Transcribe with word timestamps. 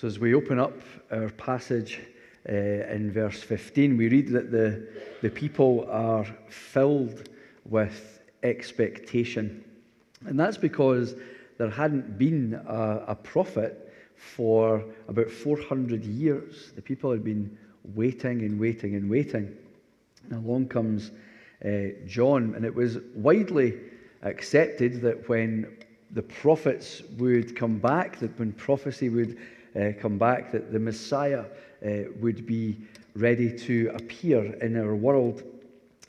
So, 0.00 0.06
as 0.06 0.20
we 0.20 0.32
open 0.32 0.60
up 0.60 0.80
our 1.10 1.28
passage 1.30 1.98
uh, 2.48 2.52
in 2.52 3.10
verse 3.10 3.42
15, 3.42 3.96
we 3.96 4.08
read 4.08 4.28
that 4.28 4.52
the, 4.52 4.86
the 5.22 5.28
people 5.28 5.88
are 5.90 6.24
filled 6.48 7.28
with 7.64 8.20
expectation. 8.44 9.64
And 10.24 10.38
that's 10.38 10.56
because 10.56 11.16
there 11.58 11.68
hadn't 11.68 12.16
been 12.16 12.62
a, 12.68 13.06
a 13.08 13.14
prophet 13.16 13.92
for 14.14 14.84
about 15.08 15.32
400 15.32 16.04
years. 16.04 16.70
The 16.76 16.82
people 16.82 17.10
had 17.10 17.24
been 17.24 17.58
waiting 17.96 18.42
and 18.42 18.60
waiting 18.60 18.94
and 18.94 19.10
waiting. 19.10 19.52
And 20.30 20.46
along 20.46 20.68
comes 20.68 21.10
uh, 21.64 21.88
John, 22.06 22.54
and 22.54 22.64
it 22.64 22.72
was 22.72 22.98
widely 23.16 23.74
accepted 24.22 25.00
that 25.00 25.28
when 25.28 25.76
the 26.12 26.22
prophets 26.22 27.02
would 27.18 27.56
come 27.56 27.78
back, 27.78 28.20
that 28.20 28.38
when 28.38 28.52
prophecy 28.52 29.08
would 29.08 29.36
uh, 29.76 29.92
come 30.00 30.18
back, 30.18 30.52
that 30.52 30.72
the 30.72 30.78
Messiah 30.78 31.44
uh, 31.84 32.10
would 32.20 32.46
be 32.46 32.76
ready 33.14 33.56
to 33.58 33.90
appear 33.94 34.54
in 34.62 34.76
our 34.76 34.94
world. 34.94 35.42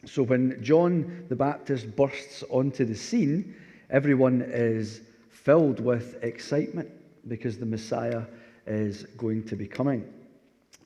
So 0.06 0.24
when 0.24 0.62
John 0.64 1.26
the 1.30 1.36
Baptist 1.36 1.96
bursts 1.96 2.44
onto 2.50 2.86
the 2.86 2.96
scene, 2.96 3.56
everyone 3.90 4.42
is 4.42 5.02
filled 5.30 5.80
with 5.80 6.24
excitement 6.24 6.90
because 7.28 7.58
the 7.58 7.66
Messiah 7.66 8.24
is 8.66 9.04
going 9.18 9.44
to 9.46 9.56
be 9.56 9.68
coming. 9.68 10.12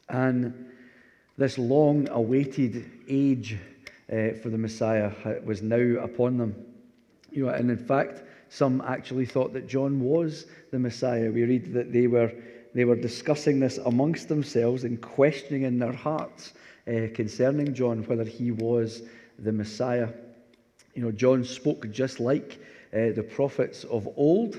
And 0.09 0.71
this 1.37 1.57
long 1.57 2.07
awaited 2.09 2.89
age 3.07 3.57
uh, 4.11 4.33
for 4.41 4.49
the 4.49 4.57
Messiah 4.57 5.11
was 5.43 5.61
now 5.61 6.03
upon 6.03 6.37
them. 6.37 6.55
You 7.31 7.45
know, 7.45 7.51
and 7.51 7.71
in 7.71 7.77
fact, 7.77 8.23
some 8.49 8.81
actually 8.81 9.25
thought 9.25 9.53
that 9.53 9.67
John 9.67 9.99
was 9.99 10.45
the 10.71 10.77
Messiah. 10.79 11.31
We 11.31 11.43
read 11.43 11.73
that 11.73 11.91
they 11.91 12.05
were, 12.05 12.31
they 12.73 12.85
were 12.85 12.95
discussing 12.95 13.59
this 13.59 13.77
amongst 13.79 14.27
themselves 14.27 14.83
and 14.83 15.01
questioning 15.01 15.63
in 15.63 15.79
their 15.79 15.93
hearts 15.93 16.53
uh, 16.87 17.07
concerning 17.13 17.73
John 17.73 18.03
whether 18.03 18.23
he 18.23 18.51
was 18.51 19.03
the 19.39 19.51
Messiah. 19.51 20.09
You 20.95 21.03
know, 21.03 21.11
John 21.11 21.43
spoke 21.43 21.89
just 21.91 22.19
like 22.19 22.59
uh, 22.93 23.11
the 23.15 23.23
prophets 23.23 23.83
of 23.85 24.07
old, 24.15 24.55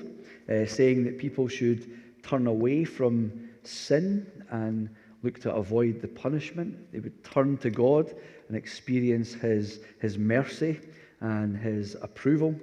uh, 0.49 0.67
saying 0.67 1.05
that 1.05 1.19
people 1.19 1.49
should 1.49 1.91
turn 2.23 2.47
away 2.47 2.85
from 2.85 3.51
sin 3.63 4.27
and 4.51 4.89
look 5.23 5.41
to 5.41 5.55
avoid 5.55 6.01
the 6.01 6.09
punishment. 6.09 6.93
They 6.93 7.01
would 7.01 7.25
turn 7.25 7.57
to 7.59 7.71
God 7.71 8.15
and 8.49 8.57
experience 8.57 9.33
His, 9.35 9.81
his 10.01 10.19
mercy 10.19 10.81
and 11.21 11.57
His 11.57 11.97
approval. 12.03 12.55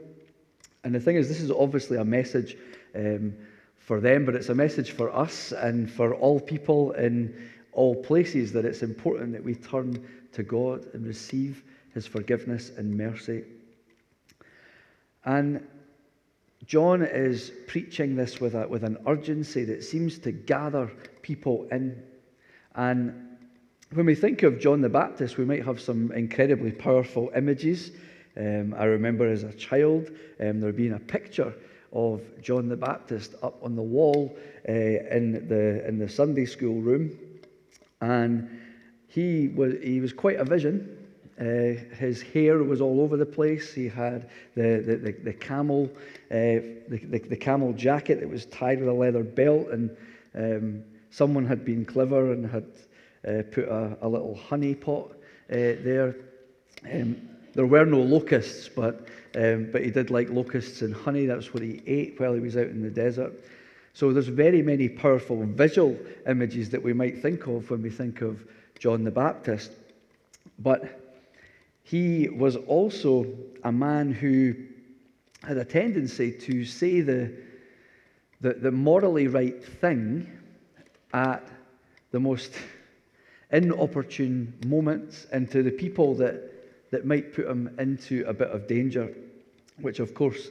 And 0.84 0.94
the 0.94 1.00
thing 1.00 1.16
is, 1.16 1.28
this 1.28 1.42
is 1.42 1.52
obviously 1.52 1.98
a 1.98 2.06
message 2.06 2.58
um, 2.96 3.34
for 3.86 4.00
them, 4.00 4.26
but 4.26 4.36
it's 4.36 4.50
a 4.50 4.56
message 4.56 4.92
for 4.92 5.14
us 5.16 5.52
and 5.52 5.90
for 5.92 6.14
all 6.16 6.40
people 6.40 6.92
in 6.92 7.50
all 7.74 7.96
places 7.96 8.52
that 8.54 8.66
it's 8.66 8.84
important 8.84 9.32
that 9.34 9.44
we 9.44 9.56
turn 9.56 10.06
to 10.34 10.44
God 10.44 10.86
and 10.94 11.06
receive 11.06 11.64
His 11.94 12.06
forgiveness 12.06 12.72
and 12.78 12.96
mercy. 12.96 13.44
And 15.26 15.66
John 16.66 17.02
is 17.02 17.52
preaching 17.68 18.16
this 18.16 18.40
with, 18.40 18.54
a, 18.54 18.68
with 18.68 18.84
an 18.84 18.98
urgency 19.08 19.66
that 19.66 19.84
seems 19.84 20.20
to 20.20 20.32
gather 20.32 20.92
people 21.22 21.68
in. 21.72 22.02
And 22.76 23.38
when 23.94 24.06
we 24.06 24.16
think 24.16 24.44
of 24.44 24.60
John 24.60 24.82
the 24.82 24.90
Baptist, 24.90 25.38
we 25.38 25.46
might 25.46 25.66
have 25.66 25.82
some 25.82 26.12
incredibly 26.12 26.72
powerful 26.72 27.32
images. 27.36 27.92
Um, 28.38 28.76
I 28.78 28.86
remember 28.86 29.30
as 29.30 29.44
a 29.44 29.52
child 29.54 30.12
um, 30.40 30.62
there 30.62 30.72
being 30.72 30.94
a 30.94 31.00
picture 31.00 31.54
of 31.94 32.22
John 32.42 32.70
the 32.70 32.78
Baptist 32.78 33.36
up 33.44 33.62
on 33.64 33.76
the 33.76 33.82
wall 33.82 34.36
uh, 34.68 34.72
in, 34.72 35.48
the, 35.48 35.88
in 35.88 36.00
the 36.00 36.08
Sunday 36.08 36.46
school 36.46 36.82
room. 36.82 37.18
And 38.02 38.62
he 39.08 39.50
was, 39.50 39.76
he 39.84 40.00
was 40.00 40.14
quite 40.14 40.38
a 40.40 40.46
vision. 40.46 40.98
Uh, 41.40 41.74
his 41.98 42.22
hair 42.22 42.64
was 42.64 42.82
all 42.82 43.02
over 43.02 43.18
the 43.18 43.26
place. 43.26 43.74
He 43.74 43.88
had 43.88 44.30
the, 44.56 44.84
the, 44.86 44.96
the, 44.98 45.12
the 45.24 45.34
camel, 45.34 45.90
uh, 46.30 46.62
the, 46.88 47.02
the, 47.04 47.20
the 47.20 47.36
camel 47.36 47.74
jacket 47.74 48.20
that 48.20 48.30
was 48.30 48.46
tied 48.46 48.80
with 48.80 48.90
a 48.90 48.94
leather 48.94 49.24
belt, 49.24 49.70
and 49.70 49.96
um, 50.36 50.84
someone 51.10 51.46
had 51.46 51.66
been 51.66 51.84
clever 51.84 52.32
and 52.32 52.46
had 52.46 52.66
uh, 53.28 53.44
put 53.52 53.66
a, 53.66 53.98
a 54.02 54.08
little 54.08 54.36
honey 54.36 54.76
pot 54.76 55.12
uh, 55.12 55.16
there. 55.84 56.16
Um, 56.92 57.31
there 57.54 57.66
were 57.66 57.86
no 57.86 58.00
locusts, 58.00 58.70
but, 58.70 59.08
um, 59.36 59.70
but 59.72 59.84
he 59.84 59.92
did 59.92 60.10
like 60.10 60.30
locusts 60.30 60.82
and 60.82 60.94
honey. 60.94 61.26
That's 61.26 61.54
what 61.54 61.64
he 61.64 61.82
ate 61.86 62.20
while 62.20 62.34
he 62.34 62.40
was 62.40 62.58
out 62.58 62.68
in 62.68 62.82
the 62.82 62.90
desert. 62.90 63.34
So 63.94 64.14
there's 64.14 64.28
very 64.28 64.62
many 64.62 64.88
powerful 64.88 65.46
visual 65.46 65.98
images 66.28 66.70
that 66.70 66.82
we 66.82 66.94
might 66.94 67.22
think 67.22 67.48
of 67.48 67.70
when 67.70 67.82
we 67.82 67.90
think 67.90 68.22
of 68.22 68.46
John 68.80 69.04
the 69.04 69.12
Baptist. 69.12 69.72
But 70.60 71.02
he 71.84 72.30
was 72.30 72.56
also 72.56 73.26
a 73.64 73.72
man 73.72 74.14
who 74.14 74.56
had 75.44 75.58
a 75.58 75.66
tendency 75.66 76.32
to 76.32 76.64
say 76.64 77.02
the, 77.02 77.34
the, 78.40 78.54
the 78.54 78.72
morally 78.72 79.28
right 79.28 79.64
thing 79.64 80.32
at 81.14 81.46
the 82.12 82.20
most 82.20 82.54
inopportune 83.52 84.54
moments 84.66 85.26
and 85.32 85.50
to 85.52 85.64
the 85.64 85.72
people 85.72 86.16
that, 86.16 86.51
that 86.92 87.06
might 87.06 87.34
put 87.34 87.48
him 87.48 87.74
into 87.80 88.24
a 88.28 88.34
bit 88.34 88.50
of 88.50 88.68
danger, 88.68 89.14
which 89.80 90.00
of 90.00 90.14
course 90.14 90.50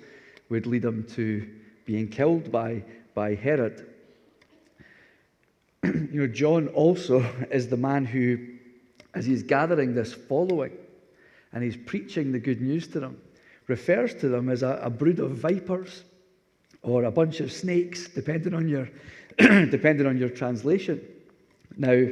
would 0.49 0.67
lead 0.67 0.85
him 0.85 1.05
to 1.05 1.49
being 1.85 2.09
killed 2.09 2.51
by, 2.51 2.83
by 3.15 3.35
Herod. 3.35 3.87
you 5.85 6.09
know, 6.13 6.27
John 6.27 6.69
also 6.69 7.21
is 7.51 7.69
the 7.69 7.77
man 7.77 8.05
who, 8.05 8.39
as 9.15 9.27
he's 9.27 9.43
gathering 9.43 9.95
this 9.95 10.13
following 10.13 10.73
and 11.53 11.63
he's 11.63 11.77
preaching 11.77 12.33
the 12.33 12.39
good 12.39 12.61
news 12.61 12.89
to 12.89 13.01
them, 13.01 13.21
refers 13.67 14.15
to 14.15 14.29
them 14.29 14.49
as 14.49 14.63
a, 14.63 14.81
a 14.83 14.91
brood 14.91 15.21
of 15.21 15.33
vipers 15.33 16.05
or 16.83 17.05
a 17.05 17.11
bunch 17.11 17.41
of 17.41 17.53
snakes, 17.53 18.09
depending 18.09 18.55
on 18.55 18.69
your, 18.69 18.89
depending 19.39 20.07
on 20.07 20.17
your 20.17 20.29
translation. 20.29 21.01
Now, 21.77 22.09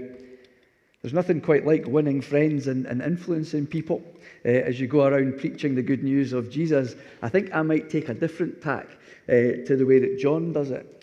there's 1.02 1.14
nothing 1.14 1.40
quite 1.40 1.64
like 1.64 1.86
winning 1.86 2.20
friends 2.20 2.66
and, 2.66 2.86
and 2.86 3.00
influencing 3.00 3.66
people 3.66 4.02
uh, 4.44 4.48
as 4.48 4.80
you 4.80 4.86
go 4.86 5.06
around 5.06 5.38
preaching 5.38 5.74
the 5.74 5.82
good 5.82 6.02
news 6.02 6.32
of 6.32 6.50
Jesus. 6.50 6.96
I 7.22 7.28
think 7.28 7.54
I 7.54 7.62
might 7.62 7.88
take 7.88 8.08
a 8.08 8.14
different 8.14 8.60
tack 8.60 8.88
uh, 9.28 9.62
to 9.66 9.76
the 9.76 9.84
way 9.86 10.00
that 10.00 10.18
John 10.18 10.52
does 10.52 10.70
it. 10.70 10.94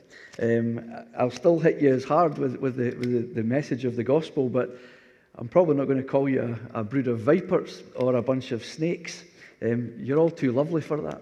Um, 0.41 1.05
I'll 1.17 1.31
still 1.31 1.59
hit 1.59 1.79
you 1.81 1.93
as 1.93 2.03
hard 2.03 2.37
with, 2.37 2.57
with, 2.57 2.75
the, 2.75 2.89
with 2.97 3.35
the, 3.35 3.43
message 3.43 3.85
of 3.85 3.95
the 3.95 4.03
gospel, 4.03 4.49
but 4.49 4.77
I'm 5.37 5.47
probably 5.47 5.77
not 5.77 5.85
going 5.85 5.97
to 5.97 6.03
call 6.03 6.27
you 6.27 6.59
a, 6.73 6.81
a 6.81 6.83
brood 6.83 7.07
of 7.07 7.19
vipers 7.19 7.83
or 7.95 8.15
a 8.15 8.21
bunch 8.21 8.51
of 8.51 8.65
snakes. 8.65 9.23
Um, 9.61 9.93
you're 9.97 10.19
all 10.19 10.29
too 10.29 10.51
lovely 10.51 10.81
for 10.81 10.99
that. 11.01 11.21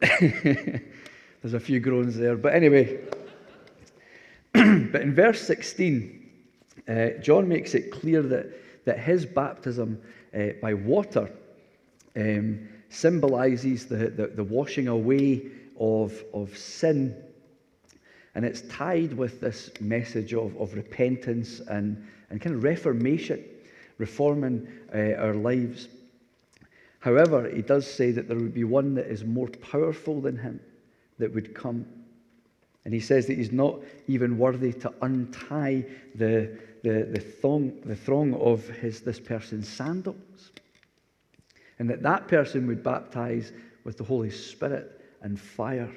There's 1.42 1.54
a 1.54 1.60
few 1.60 1.80
groans 1.80 2.14
there. 2.16 2.36
But 2.36 2.54
anyway, 2.54 3.00
but 4.52 5.00
in 5.00 5.14
verse 5.14 5.40
16, 5.40 6.19
uh, 6.90 7.10
John 7.20 7.48
makes 7.48 7.74
it 7.74 7.92
clear 7.92 8.22
that, 8.22 8.84
that 8.84 8.98
his 8.98 9.24
baptism 9.24 10.00
uh, 10.34 10.48
by 10.60 10.74
water 10.74 11.30
um, 12.16 12.68
symbolizes 12.88 13.86
the, 13.86 14.10
the, 14.10 14.26
the 14.26 14.44
washing 14.44 14.88
away 14.88 15.42
of, 15.78 16.12
of 16.34 16.56
sin. 16.56 17.16
And 18.34 18.44
it's 18.44 18.62
tied 18.62 19.12
with 19.12 19.40
this 19.40 19.70
message 19.80 20.34
of, 20.34 20.56
of 20.56 20.74
repentance 20.74 21.60
and, 21.60 22.06
and 22.30 22.40
kind 22.40 22.56
of 22.56 22.62
reformation, 22.62 23.44
reforming 23.98 24.68
uh, 24.94 25.14
our 25.14 25.34
lives. 25.34 25.88
However, 27.00 27.48
he 27.48 27.62
does 27.62 27.90
say 27.90 28.10
that 28.12 28.28
there 28.28 28.36
would 28.36 28.54
be 28.54 28.64
one 28.64 28.94
that 28.94 29.06
is 29.06 29.24
more 29.24 29.48
powerful 29.48 30.20
than 30.20 30.36
him 30.36 30.60
that 31.18 31.32
would 31.34 31.54
come. 31.54 31.86
And 32.84 32.94
he 32.94 33.00
says 33.00 33.26
that 33.26 33.36
he's 33.36 33.52
not 33.52 33.80
even 34.08 34.38
worthy 34.38 34.72
to 34.72 34.92
untie 35.02 35.84
the, 36.14 36.58
the, 36.82 37.08
the, 37.10 37.20
thong, 37.20 37.78
the 37.84 37.96
thong 37.96 38.34
of 38.34 38.66
his, 38.68 39.00
this 39.00 39.20
person's 39.20 39.68
sandals. 39.68 40.52
And 41.78 41.88
that 41.90 42.02
that 42.02 42.28
person 42.28 42.66
would 42.66 42.82
baptize 42.82 43.52
with 43.84 43.98
the 43.98 44.04
Holy 44.04 44.30
Spirit 44.30 45.00
and 45.22 45.38
fire. 45.38 45.90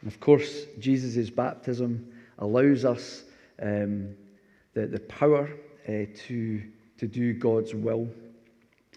And 0.00 0.12
of 0.12 0.20
course, 0.20 0.64
Jesus' 0.78 1.30
baptism 1.30 2.12
allows 2.38 2.84
us 2.84 3.24
um, 3.60 4.14
the, 4.74 4.86
the 4.86 5.00
power 5.00 5.48
uh, 5.88 5.92
to, 6.26 6.62
to 6.98 7.06
do 7.06 7.32
God's 7.32 7.74
will. 7.74 8.08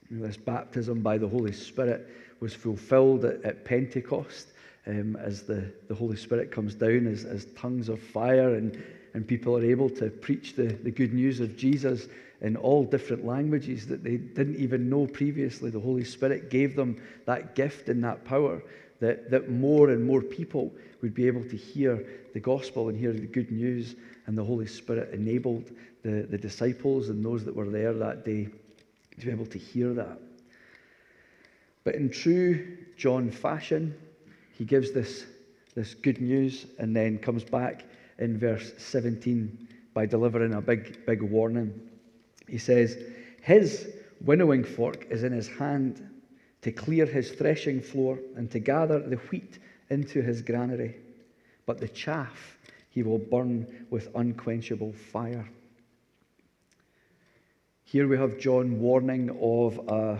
This 0.09 0.37
baptism 0.37 1.01
by 1.01 1.17
the 1.17 1.27
Holy 1.27 1.53
Spirit 1.53 2.09
was 2.41 2.53
fulfilled 2.53 3.23
at, 3.23 3.43
at 3.45 3.63
Pentecost 3.63 4.49
um, 4.87 5.15
as 5.17 5.43
the, 5.43 5.71
the 5.87 5.95
Holy 5.95 6.17
Spirit 6.17 6.51
comes 6.51 6.75
down 6.75 7.07
as, 7.07 7.25
as 7.25 7.45
tongues 7.55 7.89
of 7.89 8.01
fire, 8.01 8.55
and, 8.55 8.83
and 9.13 9.27
people 9.27 9.55
are 9.57 9.63
able 9.63 9.89
to 9.89 10.09
preach 10.09 10.55
the, 10.55 10.67
the 10.83 10.91
good 10.91 11.13
news 11.13 11.39
of 11.39 11.57
Jesus 11.57 12.07
in 12.41 12.55
all 12.55 12.83
different 12.83 13.25
languages 13.25 13.85
that 13.87 14.03
they 14.03 14.17
didn't 14.17 14.55
even 14.55 14.89
know 14.89 15.05
previously. 15.05 15.69
The 15.69 15.79
Holy 15.79 16.03
Spirit 16.03 16.49
gave 16.49 16.75
them 16.75 16.99
that 17.25 17.55
gift 17.55 17.89
and 17.89 18.03
that 18.03 18.25
power 18.25 18.61
that, 19.01 19.29
that 19.31 19.49
more 19.49 19.89
and 19.89 20.05
more 20.05 20.21
people 20.21 20.71
would 21.01 21.13
be 21.13 21.27
able 21.27 21.43
to 21.43 21.57
hear 21.57 22.05
the 22.33 22.39
gospel 22.39 22.89
and 22.89 22.97
hear 22.97 23.11
the 23.11 23.27
good 23.27 23.51
news. 23.51 23.95
And 24.27 24.37
the 24.37 24.43
Holy 24.43 24.67
Spirit 24.67 25.13
enabled 25.13 25.71
the, 26.03 26.27
the 26.29 26.37
disciples 26.37 27.09
and 27.09 27.25
those 27.25 27.43
that 27.43 27.55
were 27.55 27.69
there 27.69 27.93
that 27.93 28.23
day 28.23 28.47
to 29.19 29.25
be 29.25 29.31
able 29.31 29.47
to 29.47 29.57
hear 29.57 29.93
that. 29.93 30.19
But 31.83 31.95
in 31.95 32.09
true 32.09 32.77
John 32.95 33.31
fashion, 33.31 33.95
he 34.61 34.65
gives 34.65 34.91
this, 34.91 35.25
this 35.73 35.95
good 35.95 36.21
news 36.21 36.67
and 36.77 36.95
then 36.95 37.17
comes 37.17 37.43
back 37.43 37.83
in 38.19 38.37
verse 38.37 38.73
17 38.77 39.67
by 39.95 40.05
delivering 40.05 40.53
a 40.53 40.61
big, 40.61 41.03
big 41.07 41.23
warning. 41.23 41.73
He 42.47 42.59
says, 42.59 42.95
His 43.41 43.89
winnowing 44.23 44.63
fork 44.63 45.07
is 45.09 45.23
in 45.23 45.31
his 45.31 45.47
hand 45.47 46.07
to 46.61 46.71
clear 46.71 47.07
his 47.07 47.31
threshing 47.31 47.81
floor 47.81 48.19
and 48.35 48.51
to 48.51 48.59
gather 48.59 48.99
the 48.99 49.15
wheat 49.15 49.57
into 49.89 50.21
his 50.21 50.43
granary, 50.43 50.95
but 51.65 51.79
the 51.79 51.87
chaff 51.87 52.59
he 52.91 53.01
will 53.01 53.17
burn 53.17 53.65
with 53.89 54.13
unquenchable 54.13 54.93
fire. 54.93 55.49
Here 57.83 58.07
we 58.07 58.15
have 58.15 58.37
John 58.37 58.79
warning 58.79 59.31
of 59.41 59.79
a, 59.87 60.19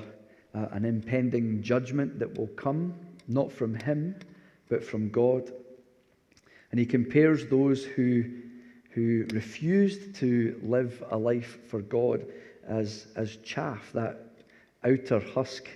a, 0.57 0.65
an 0.71 0.85
impending 0.85 1.61
judgment 1.61 2.17
that 2.17 2.35
will 2.35 2.47
come, 2.47 2.95
not 3.27 3.51
from 3.51 3.75
him, 3.75 4.15
but 4.71 4.83
from 4.83 5.09
God. 5.09 5.51
And 6.71 6.79
he 6.79 6.85
compares 6.85 7.45
those 7.45 7.83
who, 7.83 8.23
who 8.91 9.25
refused 9.33 10.15
to 10.15 10.59
live 10.63 11.03
a 11.11 11.17
life 11.17 11.59
for 11.67 11.81
God 11.81 12.25
as, 12.65 13.07
as 13.17 13.35
chaff, 13.43 13.91
that 13.93 14.27
outer 14.83 15.19
husk 15.19 15.67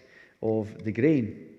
of 0.42 0.84
the 0.86 0.94
grain. 0.94 1.50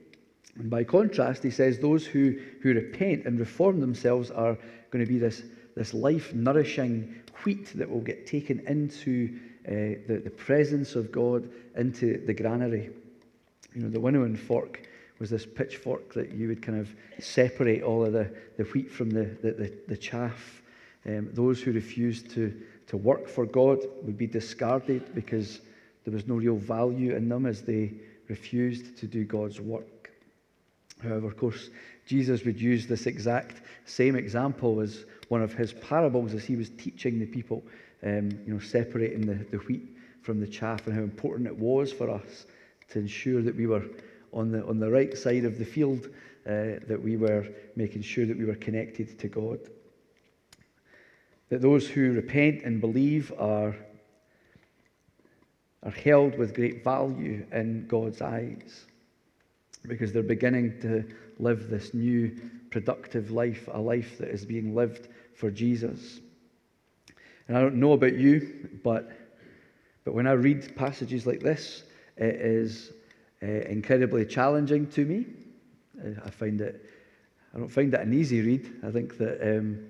And 0.57 0.71
by 0.71 0.83
contrast, 0.83 1.43
he 1.43 1.51
says 1.51 1.79
those 1.79 2.07
who, 2.07 2.41
who 2.63 2.73
repent 2.73 3.27
and 3.27 3.39
reform 3.39 3.81
themselves 3.81 4.31
are 4.31 4.57
going 4.91 5.05
to 5.05 5.13
be 5.13 5.19
this, 5.19 5.43
this 5.77 5.93
life 5.93 6.33
nourishing 6.33 7.15
wheat 7.45 7.71
that 7.75 7.91
will 7.91 8.01
get 8.01 8.27
taken 8.27 8.61
into 8.61 9.39
uh, 9.69 10.01
the, 10.09 10.23
the 10.25 10.31
presence 10.31 10.95
of 10.95 11.13
God, 11.13 11.51
into 11.77 12.25
the 12.25 12.33
granary. 12.33 12.89
You 13.75 13.83
know, 13.83 13.91
the 13.91 14.01
winnowing 14.01 14.37
fork 14.37 14.86
was 15.19 15.31
this 15.31 15.47
pitchfork 15.47 16.13
that 16.15 16.33
you 16.33 16.49
would 16.49 16.63
kind 16.63 16.79
of 16.79 16.95
separate 17.19 17.83
all 17.83 18.05
of 18.05 18.13
the, 18.13 18.31
the 18.57 18.65
wheat 18.65 18.91
from 18.91 19.11
the, 19.11 19.25
the, 19.43 19.53
the, 19.53 19.73
the 19.89 19.97
chaff. 19.97 20.63
Um, 21.07 21.31
those 21.33 21.61
who 21.61 21.73
refused 21.73 22.31
to, 22.33 22.55
to 22.89 22.97
work 22.97 23.29
for 23.29 23.47
God 23.47 23.79
would 24.03 24.19
be 24.19 24.27
discarded 24.27 25.15
because 25.15 25.61
there 26.05 26.13
was 26.13 26.27
no 26.27 26.35
real 26.35 26.57
value 26.57 27.15
in 27.15 27.29
them 27.29 27.47
as 27.47 27.63
they 27.63 27.95
refused 28.29 28.97
to 28.99 29.07
do 29.07 29.25
God's 29.25 29.61
work. 29.61 30.11
However, 31.03 31.27
of 31.27 31.37
course, 31.37 31.71
Jesus 32.07 32.45
would 32.45 32.61
use 32.61 32.87
this 32.87 33.07
exact 33.07 33.63
same 33.85 34.17
example 34.17 34.81
as 34.81 35.05
one 35.29 35.43
of 35.43 35.53
his 35.53 35.73
parables 35.73 36.35
as 36.35 36.45
he 36.45 36.57
was 36.57 36.71
teaching 36.71 37.19
the 37.19 37.27
people, 37.27 37.63
um, 38.03 38.31
you 38.47 38.55
know, 38.55 38.61
separating 38.61 39.27
the, 39.27 39.45
the 39.51 39.59
wheat 39.65 39.97
from 40.23 40.41
the 40.41 40.47
chaff 40.47 40.87
and 40.87 40.95
how 40.95 41.03
important 41.03 41.47
it 41.47 41.57
was 41.57 41.93
for 41.93 42.11
us 42.11 42.47
to 42.89 42.99
ensure 42.99 43.43
that 43.43 43.57
we 43.57 43.67
were 43.67 43.83
on 44.37 44.53
the, 44.53 44.65
on 44.67 44.79
the 44.79 44.91
right 44.91 45.17
side 45.17 45.45
of 45.45 45.59
the 45.59 45.65
field, 45.65 46.09
uh, 46.47 46.79
that 46.87 47.01
we 47.03 47.17
were 47.17 47.49
making 47.75 48.03
sure 48.03 48.27
that 48.27 48.39
we 48.39 48.45
were 48.45 48.55
connected 48.55 49.19
to 49.19 49.29
God. 49.29 49.59
That 51.49 51.63
those 51.63 51.89
who 51.89 52.13
repent 52.13 52.63
and 52.63 52.81
believe 52.81 53.33
are, 53.39 53.75
are 55.83 55.91
held 55.91 56.39
with 56.39 56.55
great 56.55 56.85
value 56.85 57.45
in 57.51 57.87
God's 57.89 58.21
eyes 58.21 58.85
because 59.89 60.13
they're 60.13 60.23
beginning 60.23 60.81
to 60.83 61.05
live 61.39 61.71
this 61.71 61.95
new 61.95 62.37
productive 62.71 63.31
life, 63.31 63.69
a 63.73 63.81
life 63.81 64.19
that 64.19 64.29
is 64.29 64.45
being 64.45 64.75
lived 64.75 65.09
for 65.35 65.51
Jesus. 65.51 66.21
And 67.49 67.57
I 67.57 67.61
don't 67.61 67.77
know 67.77 67.93
about 67.93 68.17
you, 68.17 68.69
but, 68.85 69.11
but 70.05 70.15
when 70.15 70.27
I 70.27 70.33
read 70.33 70.77
passages 70.77 71.27
like 71.27 71.41
this, 71.41 71.85
it 72.17 72.35
is 72.35 72.93
uh, 73.43 73.47
incredibly 73.47 74.25
challenging 74.25 74.87
to 74.89 75.05
me. 75.05 75.27
Uh, 76.01 76.21
I 76.25 76.31
find 76.31 76.61
it, 76.61 76.85
I 77.55 77.59
don't 77.59 77.69
find 77.69 77.93
it 77.93 78.01
an 78.01 78.13
easy 78.13 78.41
read. 78.41 78.81
I 78.85 78.91
think 78.91 79.19
that 79.19 79.41
um, 79.43 79.87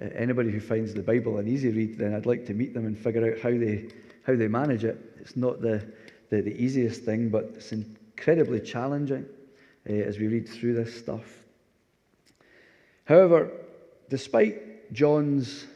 uh, 0.00 0.08
anybody 0.14 0.50
who 0.50 0.60
finds 0.60 0.94
the 0.94 1.02
Bible 1.02 1.38
an 1.38 1.48
easy 1.48 1.70
read, 1.70 1.98
then 1.98 2.14
I'd 2.14 2.26
like 2.26 2.46
to 2.46 2.54
meet 2.54 2.74
them 2.74 2.86
and 2.86 2.98
figure 2.98 3.32
out 3.32 3.40
how 3.40 3.50
they, 3.50 3.88
how 4.26 4.36
they 4.36 4.48
manage 4.48 4.84
it. 4.84 4.98
It's 5.20 5.36
not 5.36 5.60
the, 5.60 5.86
the, 6.30 6.42
the 6.42 6.62
easiest 6.62 7.04
thing, 7.04 7.30
but 7.30 7.44
it's 7.54 7.72
incredibly 7.72 8.60
challenging 8.60 9.26
uh, 9.88 9.92
as 9.92 10.18
we 10.18 10.26
read 10.28 10.48
through 10.48 10.74
this 10.74 10.98
stuff. 10.98 11.24
However, 13.04 13.50
despite 14.08 14.92
John's 14.92 15.66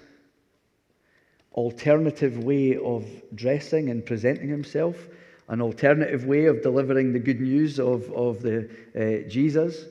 alternative 1.52 2.44
way 2.44 2.76
of 2.76 3.06
dressing 3.34 3.90
and 3.90 4.04
presenting 4.04 4.48
himself, 4.48 5.08
an 5.50 5.60
alternative 5.60 6.26
way 6.26 6.46
of 6.46 6.62
delivering 6.62 7.12
the 7.12 7.18
good 7.18 7.40
news 7.40 7.80
of, 7.80 8.08
of 8.12 8.40
the, 8.40 8.70
uh, 8.94 9.28
Jesus. 9.28 9.84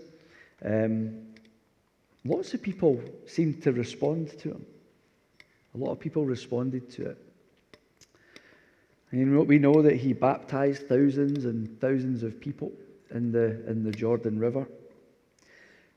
Um, 0.64 1.18
lots 2.24 2.54
of 2.54 2.62
people 2.62 3.00
seemed 3.28 3.62
to 3.64 3.74
respond 3.74 4.30
to 4.40 4.52
him. 4.52 4.66
A 5.76 5.78
lot 5.78 5.92
of 5.92 6.00
people 6.00 6.24
responded 6.24 6.90
to 6.92 7.10
it. 7.10 7.18
And 9.12 9.48
we 9.48 9.60
know 9.60 9.82
that 9.82 9.98
he 9.98 10.14
baptized 10.14 10.88
thousands 10.88 11.44
and 11.44 11.80
thousands 11.82 12.24
of 12.24 12.40
people 12.40 12.72
in 13.12 13.32
the, 13.32 13.70
in 13.70 13.84
the 13.84 13.92
Jordan 13.92 14.40
River. 14.40 14.66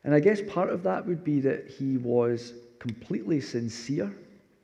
And 0.02 0.12
I 0.12 0.18
guess 0.18 0.40
part 0.48 0.70
of 0.70 0.82
that 0.82 1.06
would 1.06 1.22
be 1.22 1.38
that 1.40 1.68
he 1.68 1.98
was 1.98 2.54
completely 2.80 3.40
sincere. 3.40 4.12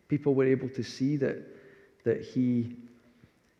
People 0.09 0.35
were 0.35 0.47
able 0.47 0.69
to 0.71 0.83
see 0.83 1.17
that, 1.19 1.37
that 2.05 2.23
he, 2.23 2.75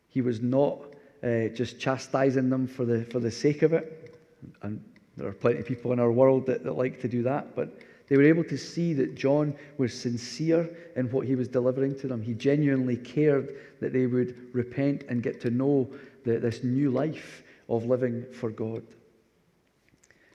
he 0.09 0.21
was 0.21 0.41
not 0.41 0.88
uh, 1.23 1.49
just 1.49 1.79
chastising 1.79 2.49
them 2.49 2.67
for 2.67 2.85
the, 2.85 3.05
for 3.05 3.19
the 3.19 3.31
sake 3.31 3.61
of 3.61 3.73
it. 3.73 4.17
And 4.61 4.83
there 5.17 5.27
are 5.27 5.33
plenty 5.33 5.59
of 5.59 5.65
people 5.65 5.91
in 5.91 5.99
our 5.99 6.11
world 6.11 6.45
that, 6.45 6.63
that 6.63 6.73
like 6.73 7.01
to 7.01 7.07
do 7.07 7.23
that, 7.23 7.55
but 7.55 7.77
they 8.07 8.17
were 8.17 8.23
able 8.23 8.43
to 8.45 8.57
see 8.57 8.93
that 8.93 9.15
John 9.15 9.55
was 9.77 9.93
sincere 9.93 10.69
in 10.95 11.11
what 11.11 11.27
he 11.27 11.35
was 11.35 11.47
delivering 11.47 11.97
to 11.99 12.07
them. 12.07 12.21
He 12.21 12.33
genuinely 12.33 12.97
cared 12.97 13.55
that 13.81 13.93
they 13.93 14.07
would 14.07 14.35
repent 14.53 15.03
and 15.09 15.21
get 15.21 15.39
to 15.41 15.51
know 15.51 15.87
the, 16.25 16.39
this 16.39 16.63
new 16.63 16.89
life 16.89 17.43
of 17.69 17.85
living 17.85 18.25
for 18.33 18.49
God. 18.49 18.81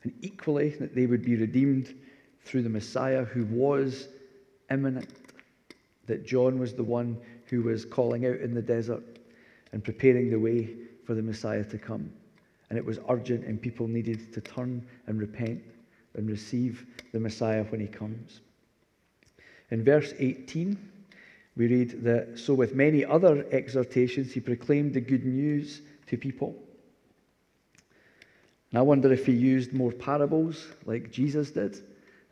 And 0.04 0.12
equally, 0.22 0.70
that 0.70 0.94
they 0.94 1.06
would 1.06 1.24
be 1.24 1.34
redeemed 1.34 1.94
through 2.44 2.62
the 2.62 2.68
Messiah 2.68 3.24
who 3.24 3.44
was 3.46 4.08
imminent. 4.70 5.08
That 6.06 6.26
John 6.26 6.58
was 6.58 6.74
the 6.74 6.84
one 6.84 7.18
who 7.46 7.62
was 7.62 7.84
calling 7.84 8.26
out 8.26 8.36
in 8.36 8.54
the 8.54 8.62
desert 8.62 9.02
and 9.74 9.82
preparing 9.82 10.30
the 10.30 10.38
way 10.38 10.68
for 11.04 11.14
the 11.14 11.22
Messiah 11.22 11.64
to 11.64 11.76
come. 11.76 12.08
And 12.70 12.78
it 12.78 12.84
was 12.84 13.00
urgent, 13.10 13.44
and 13.44 13.60
people 13.60 13.88
needed 13.88 14.32
to 14.32 14.40
turn 14.40 14.86
and 15.08 15.20
repent 15.20 15.62
and 16.14 16.30
receive 16.30 16.86
the 17.12 17.18
Messiah 17.18 17.64
when 17.64 17.80
he 17.80 17.88
comes. 17.88 18.40
In 19.72 19.82
verse 19.82 20.14
18, 20.16 20.78
we 21.56 21.66
read 21.66 22.04
that 22.04 22.38
so, 22.38 22.54
with 22.54 22.76
many 22.76 23.04
other 23.04 23.44
exhortations, 23.50 24.32
he 24.32 24.38
proclaimed 24.38 24.94
the 24.94 25.00
good 25.00 25.26
news 25.26 25.82
to 26.06 26.16
people. 26.16 26.54
And 28.70 28.78
I 28.78 28.82
wonder 28.82 29.12
if 29.12 29.26
he 29.26 29.32
used 29.32 29.72
more 29.72 29.90
parables 29.90 30.68
like 30.86 31.10
Jesus 31.10 31.50
did. 31.50 31.78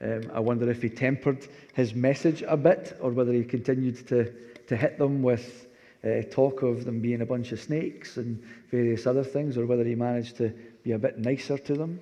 Um, 0.00 0.30
I 0.32 0.38
wonder 0.38 0.70
if 0.70 0.80
he 0.80 0.88
tempered 0.88 1.48
his 1.74 1.92
message 1.92 2.44
a 2.46 2.56
bit 2.56 2.96
or 3.00 3.10
whether 3.10 3.32
he 3.32 3.42
continued 3.42 4.06
to, 4.08 4.32
to 4.68 4.76
hit 4.76 4.96
them 4.96 5.24
with 5.24 5.66
uh, 6.04 6.22
talk 6.30 6.62
of 6.62 6.84
them 6.84 7.00
being 7.00 7.20
a 7.20 7.26
bunch 7.26 7.52
of 7.52 7.60
snakes 7.60 8.16
and 8.16 8.42
various 8.70 9.06
other 9.06 9.24
things, 9.24 9.56
or 9.56 9.66
whether 9.66 9.84
he 9.84 9.94
managed 9.94 10.36
to 10.36 10.52
be 10.82 10.92
a 10.92 10.98
bit 10.98 11.18
nicer 11.18 11.58
to 11.58 11.74
them. 11.74 12.00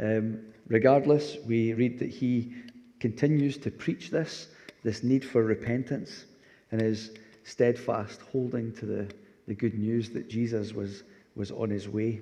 Um, 0.00 0.40
regardless, 0.68 1.36
we 1.46 1.74
read 1.74 1.98
that 1.98 2.10
he 2.10 2.54
continues 3.00 3.58
to 3.58 3.70
preach 3.70 4.10
this, 4.10 4.48
this 4.82 5.02
need 5.02 5.24
for 5.24 5.42
repentance, 5.42 6.24
and 6.72 6.80
is 6.80 7.12
steadfast, 7.44 8.20
holding 8.32 8.72
to 8.74 8.86
the, 8.86 9.08
the 9.46 9.54
good 9.54 9.74
news 9.74 10.10
that 10.10 10.28
Jesus 10.28 10.72
was, 10.72 11.02
was 11.34 11.50
on 11.50 11.70
his 11.70 11.88
way. 11.88 12.20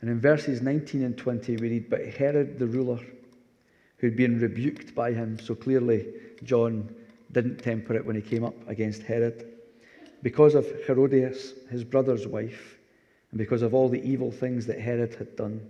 And 0.00 0.08
in 0.08 0.20
verses 0.20 0.62
19 0.62 1.02
and 1.02 1.16
20, 1.18 1.56
we 1.56 1.68
read, 1.68 1.90
But 1.90 2.06
Herod 2.06 2.58
the 2.58 2.66
ruler, 2.66 3.00
who'd 3.96 4.16
been 4.16 4.38
rebuked 4.38 4.94
by 4.94 5.12
him, 5.12 5.38
so 5.40 5.54
clearly 5.56 6.06
John 6.44 6.94
didn't 7.32 7.58
temper 7.58 7.94
it 7.94 8.04
when 8.04 8.16
he 8.16 8.22
came 8.22 8.44
up 8.44 8.54
against 8.68 9.02
Herod, 9.02 9.46
because 10.22 10.54
of 10.54 10.66
Herodias, 10.86 11.54
his 11.70 11.84
brother's 11.84 12.26
wife, 12.26 12.78
and 13.30 13.38
because 13.38 13.62
of 13.62 13.74
all 13.74 13.88
the 13.88 14.02
evil 14.02 14.30
things 14.30 14.66
that 14.66 14.80
Herod 14.80 15.14
had 15.14 15.36
done, 15.36 15.68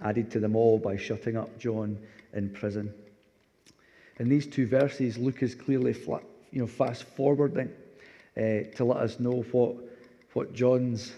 added 0.00 0.30
to 0.32 0.40
them 0.40 0.56
all 0.56 0.78
by 0.78 0.96
shutting 0.96 1.36
up 1.36 1.58
John 1.58 1.98
in 2.32 2.50
prison. 2.50 2.92
In 4.18 4.28
these 4.28 4.46
two 4.46 4.66
verses, 4.66 5.18
Luke 5.18 5.42
is 5.42 5.54
clearly 5.54 5.92
flat, 5.92 6.22
you 6.50 6.60
know, 6.60 6.66
fast 6.66 7.04
forwarding 7.04 7.70
uh, 8.36 8.70
to 8.76 8.84
let 8.84 8.98
us 8.98 9.20
know 9.20 9.42
what, 9.52 9.76
what 10.32 10.52
John's 10.52 11.12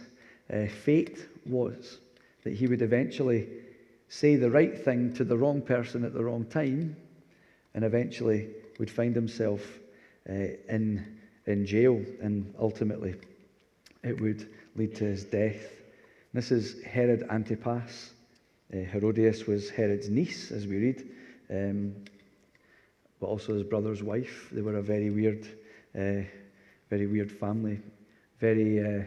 uh, 0.53 0.67
fate 0.67 1.27
was 1.47 1.99
that 2.45 2.55
he 2.55 2.67
would 2.67 2.83
eventually 2.83 3.49
say 4.09 4.37
the 4.37 4.51
right 4.51 4.79
thing 4.85 5.13
to 5.15 5.25
the 5.25 5.37
wrong 5.37 5.61
person 5.61 6.05
at 6.05 6.15
the 6.15 6.23
wrong 6.23 6.45
time 6.45 6.97
and 7.75 7.85
eventually 7.85 8.49
would 8.79 8.91
find 8.91 9.15
himself 9.15 9.61
uh, 10.29 10.33
in, 10.69 11.19
in 11.47 11.67
jail 11.67 12.03
and 12.21 12.55
ultimately 12.59 13.15
it 14.03 14.21
would 14.21 14.49
lead 14.77 14.95
to 14.97 15.05
his 15.05 15.25
death. 15.25 15.71
This 16.33 16.51
is 16.51 16.83
Herod 16.83 17.25
Antipas. 17.31 18.11
Uh, 18.73 18.79
Herodias 18.79 19.47
was 19.47 19.71
Herod's 19.71 20.09
niece, 20.09 20.51
as 20.51 20.67
we 20.67 20.77
read, 20.77 21.09
um, 21.51 21.95
but 23.21 23.27
also 23.27 23.55
his 23.55 23.63
brother's 23.63 24.03
wife. 24.03 24.49
They 24.51 24.61
were 24.63 24.77
a 24.77 24.83
very 24.83 25.11
weird, 25.11 25.47
uh, 25.97 26.27
very 26.91 27.07
weird 27.07 27.31
family, 27.31 27.81
very, 28.41 28.81
uh, 28.81 29.05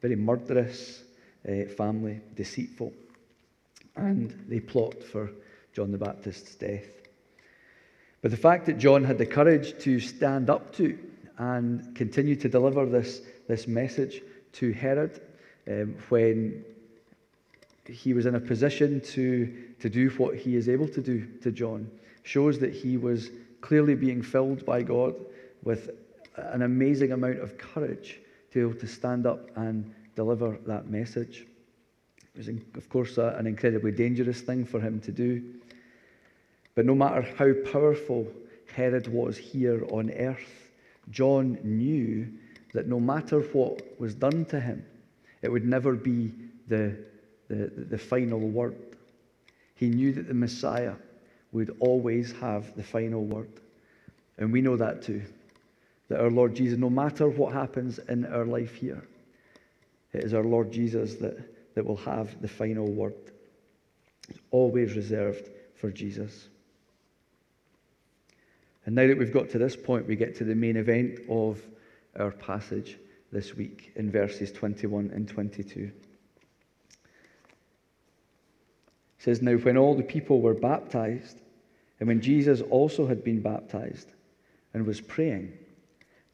very 0.00 0.16
murderous 0.16 1.02
uh, 1.46 1.64
family, 1.76 2.20
deceitful, 2.34 2.92
and 3.96 4.30
they 4.48 4.60
plot 4.60 5.02
for 5.02 5.30
John 5.74 5.92
the 5.92 5.98
Baptist's 5.98 6.54
death. 6.54 7.01
But 8.22 8.30
the 8.30 8.36
fact 8.36 8.66
that 8.66 8.78
John 8.78 9.04
had 9.04 9.18
the 9.18 9.26
courage 9.26 9.76
to 9.82 9.98
stand 9.98 10.48
up 10.48 10.72
to 10.76 10.98
and 11.38 11.94
continue 11.94 12.36
to 12.36 12.48
deliver 12.48 12.86
this, 12.86 13.20
this 13.48 13.66
message 13.66 14.22
to 14.52 14.72
Herod 14.72 15.20
um, 15.68 15.96
when 16.08 16.64
he 17.86 18.14
was 18.14 18.26
in 18.26 18.36
a 18.36 18.40
position 18.40 19.00
to, 19.00 19.52
to 19.80 19.90
do 19.90 20.08
what 20.10 20.36
he 20.36 20.54
is 20.54 20.68
able 20.68 20.88
to 20.88 21.00
do 21.00 21.26
to 21.42 21.50
John 21.50 21.90
shows 22.22 22.60
that 22.60 22.72
he 22.72 22.96
was 22.96 23.30
clearly 23.60 23.96
being 23.96 24.22
filled 24.22 24.64
by 24.64 24.82
God 24.82 25.14
with 25.64 25.90
an 26.36 26.62
amazing 26.62 27.10
amount 27.12 27.40
of 27.40 27.58
courage 27.58 28.20
to 28.52 28.54
be 28.54 28.60
able 28.60 28.80
to 28.80 28.86
stand 28.86 29.26
up 29.26 29.50
and 29.56 29.92
deliver 30.14 30.58
that 30.66 30.88
message. 30.88 31.46
It 32.34 32.38
was, 32.38 32.48
of 32.48 32.88
course, 32.88 33.18
a, 33.18 33.34
an 33.38 33.46
incredibly 33.46 33.90
dangerous 33.92 34.40
thing 34.40 34.64
for 34.64 34.80
him 34.80 35.00
to 35.00 35.12
do. 35.12 35.42
But 36.74 36.86
no 36.86 36.94
matter 36.94 37.22
how 37.36 37.52
powerful 37.70 38.26
Herod 38.74 39.08
was 39.08 39.36
here 39.36 39.84
on 39.90 40.10
earth, 40.10 40.70
John 41.10 41.58
knew 41.62 42.28
that 42.72 42.88
no 42.88 42.98
matter 42.98 43.40
what 43.40 43.82
was 44.00 44.14
done 44.14 44.44
to 44.46 44.60
him, 44.60 44.84
it 45.42 45.50
would 45.50 45.66
never 45.66 45.94
be 45.94 46.32
the, 46.68 46.96
the, 47.48 47.70
the 47.90 47.98
final 47.98 48.38
word. 48.38 48.76
He 49.74 49.88
knew 49.88 50.12
that 50.12 50.28
the 50.28 50.34
Messiah 50.34 50.94
would 51.50 51.76
always 51.80 52.32
have 52.32 52.74
the 52.76 52.82
final 52.82 53.24
word. 53.24 53.50
And 54.38 54.52
we 54.52 54.62
know 54.62 54.76
that 54.76 55.02
too. 55.02 55.22
That 56.08 56.20
our 56.20 56.30
Lord 56.30 56.54
Jesus, 56.54 56.78
no 56.78 56.88
matter 56.88 57.28
what 57.28 57.52
happens 57.52 57.98
in 57.98 58.24
our 58.26 58.46
life 58.46 58.74
here, 58.74 59.02
it 60.12 60.24
is 60.24 60.34
our 60.34 60.44
Lord 60.44 60.72
Jesus 60.72 61.14
that, 61.16 61.74
that 61.74 61.84
will 61.84 61.96
have 61.96 62.40
the 62.40 62.48
final 62.48 62.86
word. 62.86 63.14
It's 64.28 64.38
always 64.50 64.94
reserved 64.94 65.50
for 65.74 65.90
Jesus. 65.90 66.48
And 68.84 68.94
now 68.94 69.06
that 69.06 69.16
we've 69.16 69.32
got 69.32 69.48
to 69.50 69.58
this 69.58 69.76
point, 69.76 70.06
we 70.06 70.16
get 70.16 70.36
to 70.36 70.44
the 70.44 70.54
main 70.54 70.76
event 70.76 71.20
of 71.28 71.62
our 72.18 72.30
passage 72.32 72.98
this 73.30 73.54
week 73.54 73.92
in 73.96 74.10
verses 74.10 74.52
21 74.52 75.10
and 75.14 75.28
22. 75.28 75.80
It 75.80 75.92
says, 79.18 79.40
Now 79.40 79.54
when 79.54 79.76
all 79.76 79.94
the 79.94 80.02
people 80.02 80.40
were 80.40 80.54
baptized, 80.54 81.40
and 82.00 82.08
when 82.08 82.20
Jesus 82.20 82.60
also 82.60 83.06
had 83.06 83.22
been 83.22 83.40
baptized 83.40 84.08
and 84.74 84.84
was 84.84 85.00
praying, 85.00 85.52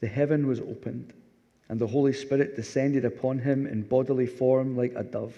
the 0.00 0.08
heaven 0.08 0.46
was 0.46 0.60
opened 0.60 1.12
and 1.68 1.78
the 1.78 1.86
Holy 1.86 2.12
Spirit 2.12 2.56
descended 2.56 3.04
upon 3.04 3.38
him 3.38 3.66
in 3.66 3.82
bodily 3.82 4.26
form 4.26 4.76
like 4.76 4.94
a 4.96 5.02
dove. 5.02 5.36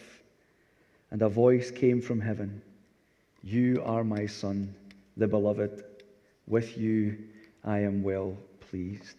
And 1.10 1.22
a 1.22 1.28
voice 1.28 1.70
came 1.70 2.00
from 2.00 2.20
heaven 2.20 2.62
You 3.42 3.82
are 3.84 4.04
my 4.04 4.26
Son, 4.26 4.74
the 5.16 5.26
beloved. 5.26 5.84
With 6.50 6.76
you 6.76 7.16
I 7.64 7.78
am 7.78 8.02
well 8.02 8.36
pleased. 8.68 9.16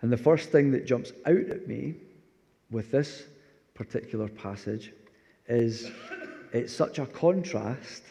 And 0.00 0.10
the 0.10 0.16
first 0.16 0.50
thing 0.50 0.70
that 0.70 0.86
jumps 0.86 1.12
out 1.26 1.50
at 1.50 1.68
me 1.68 1.96
with 2.70 2.90
this 2.90 3.24
particular 3.74 4.28
passage 4.28 4.94
is 5.48 5.90
it's 6.52 6.72
such 6.72 6.98
a 6.98 7.04
contrast 7.04 8.02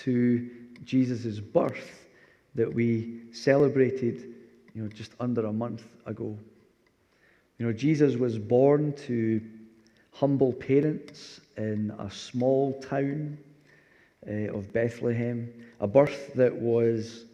to 0.00 0.48
Jesus' 0.82 1.40
birth 1.40 2.06
that 2.54 2.72
we 2.72 3.20
celebrated 3.32 4.34
you 4.74 4.82
know, 4.82 4.88
just 4.88 5.12
under 5.20 5.44
a 5.44 5.52
month 5.52 5.84
ago. 6.06 6.38
You 7.58 7.66
know, 7.66 7.72
Jesus 7.72 8.16
was 8.16 8.38
born 8.38 8.94
to 9.06 9.42
humble 10.12 10.54
parents 10.54 11.42
in 11.58 11.92
a 11.98 12.10
small 12.10 12.80
town 12.80 13.36
uh, 14.28 14.56
of 14.56 14.72
Bethlehem, 14.72 15.52
a 15.80 15.86
birth 15.86 16.34
that 16.34 16.54
was 16.54 17.24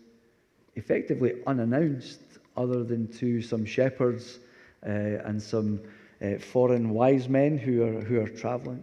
effectively 0.77 1.35
unannounced, 1.47 2.21
other 2.57 2.85
than 2.85 3.07
to 3.15 3.41
some 3.41 3.65
shepherds 3.65 4.39
uh, 4.87 4.91
and 4.91 5.41
some 5.41 5.81
uh, 6.23 6.39
foreign 6.39 6.91
wise 6.91 7.29
men 7.29 7.57
who 7.57 7.83
are, 7.83 8.01
who 8.01 8.21
are 8.21 8.29
traveling. 8.29 8.83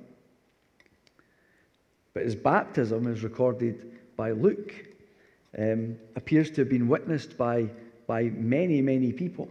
But 2.13 2.23
his 2.23 2.35
baptism 2.35 3.07
is 3.07 3.23
recorded 3.23 3.99
by 4.15 4.31
Luke, 4.31 4.73
um, 5.57 5.97
appears 6.15 6.49
to 6.51 6.61
have 6.61 6.69
been 6.69 6.87
witnessed 6.87 7.37
by 7.37 7.69
by 8.07 8.23
many, 8.23 8.81
many 8.81 9.11
people. 9.11 9.49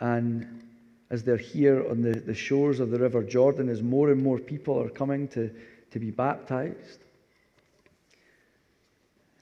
And 0.00 0.62
as 1.10 1.22
they're 1.22 1.36
here 1.36 1.88
on 1.88 2.00
the, 2.02 2.18
the 2.18 2.34
shores 2.34 2.80
of 2.80 2.90
the 2.90 2.98
River 2.98 3.22
Jordan, 3.22 3.68
as 3.68 3.82
more 3.82 4.10
and 4.10 4.20
more 4.20 4.38
people 4.38 4.80
are 4.80 4.88
coming 4.88 5.28
to, 5.28 5.50
to 5.90 5.98
be 6.00 6.10
baptized, 6.10 7.03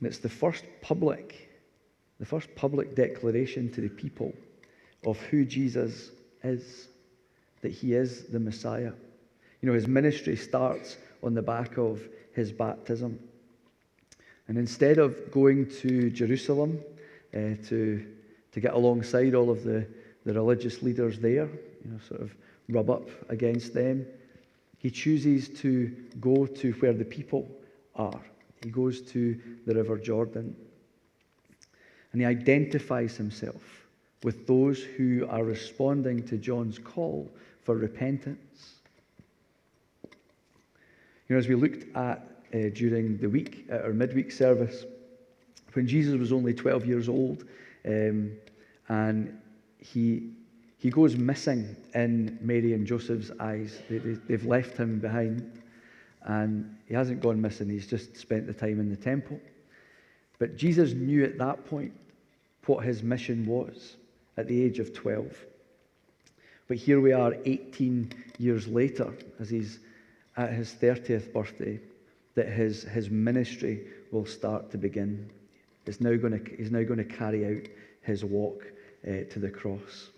and 0.03 0.09
it's 0.09 0.19
the 0.19 0.29
first 0.29 0.65
public, 0.81 1.49
the 2.19 2.27
first 2.27 2.53
public 2.57 2.97
declaration 2.97 3.71
to 3.71 3.81
the 3.81 3.89
people 3.89 4.35
of 5.07 5.17
who 5.31 5.45
Jesus 5.45 6.11
is, 6.43 6.89
that 7.61 7.71
he 7.71 7.95
is 7.95 8.25
the 8.25 8.41
Messiah. 8.41 8.91
You 9.61 9.69
know, 9.69 9.75
his 9.75 9.87
ministry 9.87 10.35
starts 10.35 10.97
on 11.23 11.35
the 11.35 11.43
back 11.43 11.79
of 11.79 12.03
his 12.35 12.51
baptism. 12.51 13.17
And 14.49 14.59
instead 14.59 14.99
of 14.99 15.31
going 15.31 15.71
to 15.83 16.11
Jerusalem 16.11 16.81
uh, 17.33 17.55
to, 17.69 18.05
to 18.51 18.61
get 18.61 18.75
alongside 18.75 19.37
all 19.37 19.51
of 19.51 19.63
the, 19.63 19.87
the 20.27 20.35
religious 20.35 20.83
leaders 20.83 21.21
there, 21.21 21.47
you 21.47 21.93
know, 21.93 22.01
sort 22.09 22.23
of 22.23 22.35
rub 22.69 22.91
up 22.91 23.09
against 23.29 23.73
them. 23.73 24.05
He 24.79 24.91
chooses 24.91 25.49
to 25.61 25.95
go 26.19 26.47
to 26.47 26.73
where 26.73 26.93
the 26.93 27.05
people 27.05 27.49
are. 27.95 28.21
He 28.62 28.71
goes 28.71 29.00
to 29.12 29.38
the 29.66 29.75
River 29.75 29.99
Jordan. 29.99 30.57
And 32.12 32.21
he 32.21 32.26
identifies 32.26 33.16
himself 33.16 33.62
with 34.23 34.47
those 34.47 34.83
who 34.83 35.26
are 35.28 35.45
responding 35.45 36.23
to 36.26 36.37
John's 36.37 36.78
call 36.78 37.31
for 37.62 37.76
repentance. 37.76 38.75
You 41.28 41.37
know, 41.37 41.38
as 41.38 41.49
we 41.49 41.54
looked 41.54 41.97
at 41.97 42.28
uh, 42.54 42.69
during 42.75 43.16
the 43.19 43.28
week 43.28 43.66
at 43.71 43.83
our 43.83 43.92
midweek 43.92 44.31
service, 44.31 44.85
when 45.73 45.87
Jesus 45.87 46.19
was 46.19 46.33
only 46.33 46.52
12 46.52 46.87
years 46.87 47.09
old, 47.09 47.45
um, 47.87 48.33
and 48.88 49.40
he, 49.78 50.31
he 50.78 50.90
goes 50.90 51.16
missing 51.16 51.76
in 51.95 52.38
Mary 52.42 52.75
and 52.75 52.87
Joseph's 52.87 53.31
eyes. 53.40 53.81
They, 53.88 53.99
they, 53.99 54.12
they've 54.28 54.45
left 54.45 54.76
him 54.76 54.99
behind, 54.99 55.62
and 56.25 56.76
he 56.87 56.95
hasn't 56.95 57.21
gone 57.21 57.41
missing, 57.41 57.69
he's 57.69 57.87
just 57.87 58.17
spent 58.17 58.47
the 58.47 58.52
time 58.52 58.81
in 58.81 58.91
the 58.91 58.97
temple. 58.97 59.41
But 60.38 60.57
Jesus 60.57 60.93
knew 60.93 61.25
at 61.25 61.38
that 61.38 61.67
point 61.67 61.93
what 62.67 62.85
his 62.85 63.02
mission 63.02 63.47
was 63.47 63.97
at 64.37 64.49
the 64.49 64.62
age 64.62 64.79
of 64.79 64.95
12. 64.95 65.37
But 66.69 66.76
here 66.76 67.00
we 67.00 67.12
are 67.12 67.35
18 67.45 68.12
years 68.38 68.67
later, 68.69 69.12
as 69.38 69.50
he's 69.50 69.81
at 70.37 70.52
his 70.52 70.73
30th 70.73 71.33
birthday, 71.33 71.81
that 72.35 72.49
his, 72.49 72.85
his 72.85 73.11
ministry 73.11 73.87
will 74.11 74.25
start 74.25 74.71
to 74.71 74.79
begin 74.79 75.31
is 75.87 76.00
now 76.00 76.17
going 76.17 76.33
to, 76.33 76.57
he's 76.57 76.71
now 76.71 76.83
going 76.83 76.99
to 76.99 77.05
carry 77.05 77.47
out 77.47 77.69
his 78.02 78.25
walk 78.25 78.64
uh, 79.07 79.25
to 79.31 79.38
the 79.38 79.50
cross. 79.50 80.11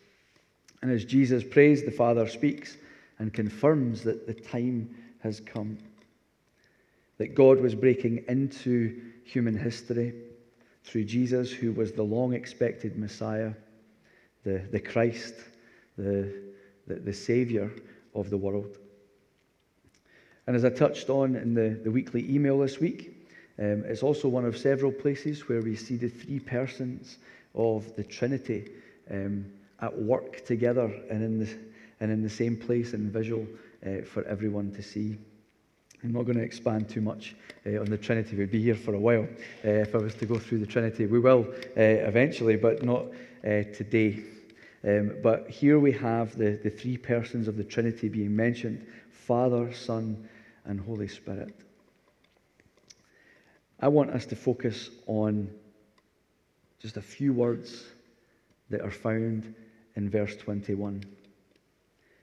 And 0.82 0.90
as 0.90 1.04
Jesus 1.04 1.42
prays, 1.42 1.84
the 1.84 1.90
Father 1.90 2.28
speaks 2.28 2.76
and 3.18 3.32
confirms 3.32 4.02
that 4.02 4.26
the 4.26 4.34
time 4.34 4.94
has 5.20 5.40
come. 5.40 5.78
That 7.18 7.34
God 7.34 7.60
was 7.60 7.74
breaking 7.74 8.24
into 8.28 9.00
human 9.24 9.56
history 9.56 10.14
through 10.82 11.04
Jesus, 11.04 11.50
who 11.50 11.72
was 11.72 11.92
the 11.92 12.02
long 12.02 12.34
expected 12.34 12.98
Messiah, 12.98 13.52
the, 14.44 14.62
the 14.70 14.80
Christ, 14.80 15.34
the, 15.96 16.32
the, 16.86 16.96
the 16.96 17.12
Savior 17.12 17.70
of 18.14 18.30
the 18.30 18.36
world. 18.36 18.78
And 20.46 20.54
as 20.54 20.64
I 20.64 20.70
touched 20.70 21.08
on 21.08 21.36
in 21.36 21.54
the, 21.54 21.80
the 21.82 21.90
weekly 21.90 22.30
email 22.32 22.58
this 22.58 22.78
week, 22.78 23.26
um, 23.58 23.84
it's 23.86 24.02
also 24.02 24.28
one 24.28 24.44
of 24.44 24.58
several 24.58 24.92
places 24.92 25.48
where 25.48 25.62
we 25.62 25.76
see 25.76 25.96
the 25.96 26.08
three 26.08 26.40
persons 26.40 27.18
of 27.54 27.94
the 27.96 28.04
Trinity 28.04 28.72
um, 29.10 29.46
at 29.80 29.96
work 29.96 30.44
together 30.44 30.92
and 31.10 31.22
in 31.22 31.38
the, 31.38 31.48
and 32.00 32.10
in 32.10 32.22
the 32.22 32.28
same 32.28 32.56
place 32.56 32.92
and 32.92 33.12
visual 33.12 33.46
uh, 33.86 34.02
for 34.04 34.24
everyone 34.24 34.72
to 34.72 34.82
see. 34.82 35.16
I'm 36.04 36.12
not 36.12 36.26
going 36.26 36.36
to 36.36 36.44
expand 36.44 36.90
too 36.90 37.00
much 37.00 37.34
uh, 37.66 37.80
on 37.80 37.86
the 37.86 37.96
Trinity. 37.96 38.36
We'd 38.36 38.50
be 38.50 38.62
here 38.62 38.74
for 38.74 38.94
a 38.94 38.98
while 38.98 39.26
uh, 39.64 39.68
if 39.68 39.94
I 39.94 39.98
was 39.98 40.14
to 40.16 40.26
go 40.26 40.38
through 40.38 40.58
the 40.58 40.66
Trinity. 40.66 41.06
We 41.06 41.18
will 41.18 41.46
uh, 41.50 41.80
eventually, 41.80 42.56
but 42.56 42.82
not 42.82 43.06
uh, 43.42 43.64
today. 43.72 44.22
Um, 44.86 45.16
but 45.22 45.48
here 45.48 45.78
we 45.78 45.92
have 45.92 46.36
the, 46.36 46.60
the 46.62 46.68
three 46.68 46.98
persons 46.98 47.48
of 47.48 47.56
the 47.56 47.64
Trinity 47.64 48.10
being 48.10 48.36
mentioned 48.36 48.86
Father, 49.10 49.72
Son, 49.72 50.28
and 50.66 50.78
Holy 50.78 51.08
Spirit. 51.08 51.54
I 53.80 53.88
want 53.88 54.10
us 54.10 54.26
to 54.26 54.36
focus 54.36 54.90
on 55.06 55.50
just 56.80 56.98
a 56.98 57.02
few 57.02 57.32
words 57.32 57.82
that 58.68 58.82
are 58.82 58.90
found 58.90 59.54
in 59.96 60.10
verse 60.10 60.36
21. 60.36 61.02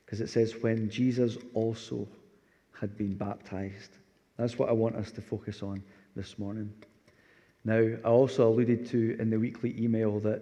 Because 0.05 0.21
it 0.21 0.29
says, 0.29 0.53
When 0.61 0.87
Jesus 0.87 1.35
also 1.55 2.07
had 2.81 2.97
been 2.97 3.15
baptized. 3.15 3.91
That's 4.37 4.57
what 4.57 4.67
I 4.67 4.71
want 4.71 4.95
us 4.95 5.11
to 5.11 5.21
focus 5.21 5.61
on 5.61 5.83
this 6.15 6.39
morning. 6.39 6.73
Now, 7.63 7.77
I 7.77 8.07
also 8.07 8.49
alluded 8.49 8.87
to 8.87 9.15
in 9.19 9.29
the 9.29 9.37
weekly 9.37 9.75
email 9.79 10.19
that 10.21 10.41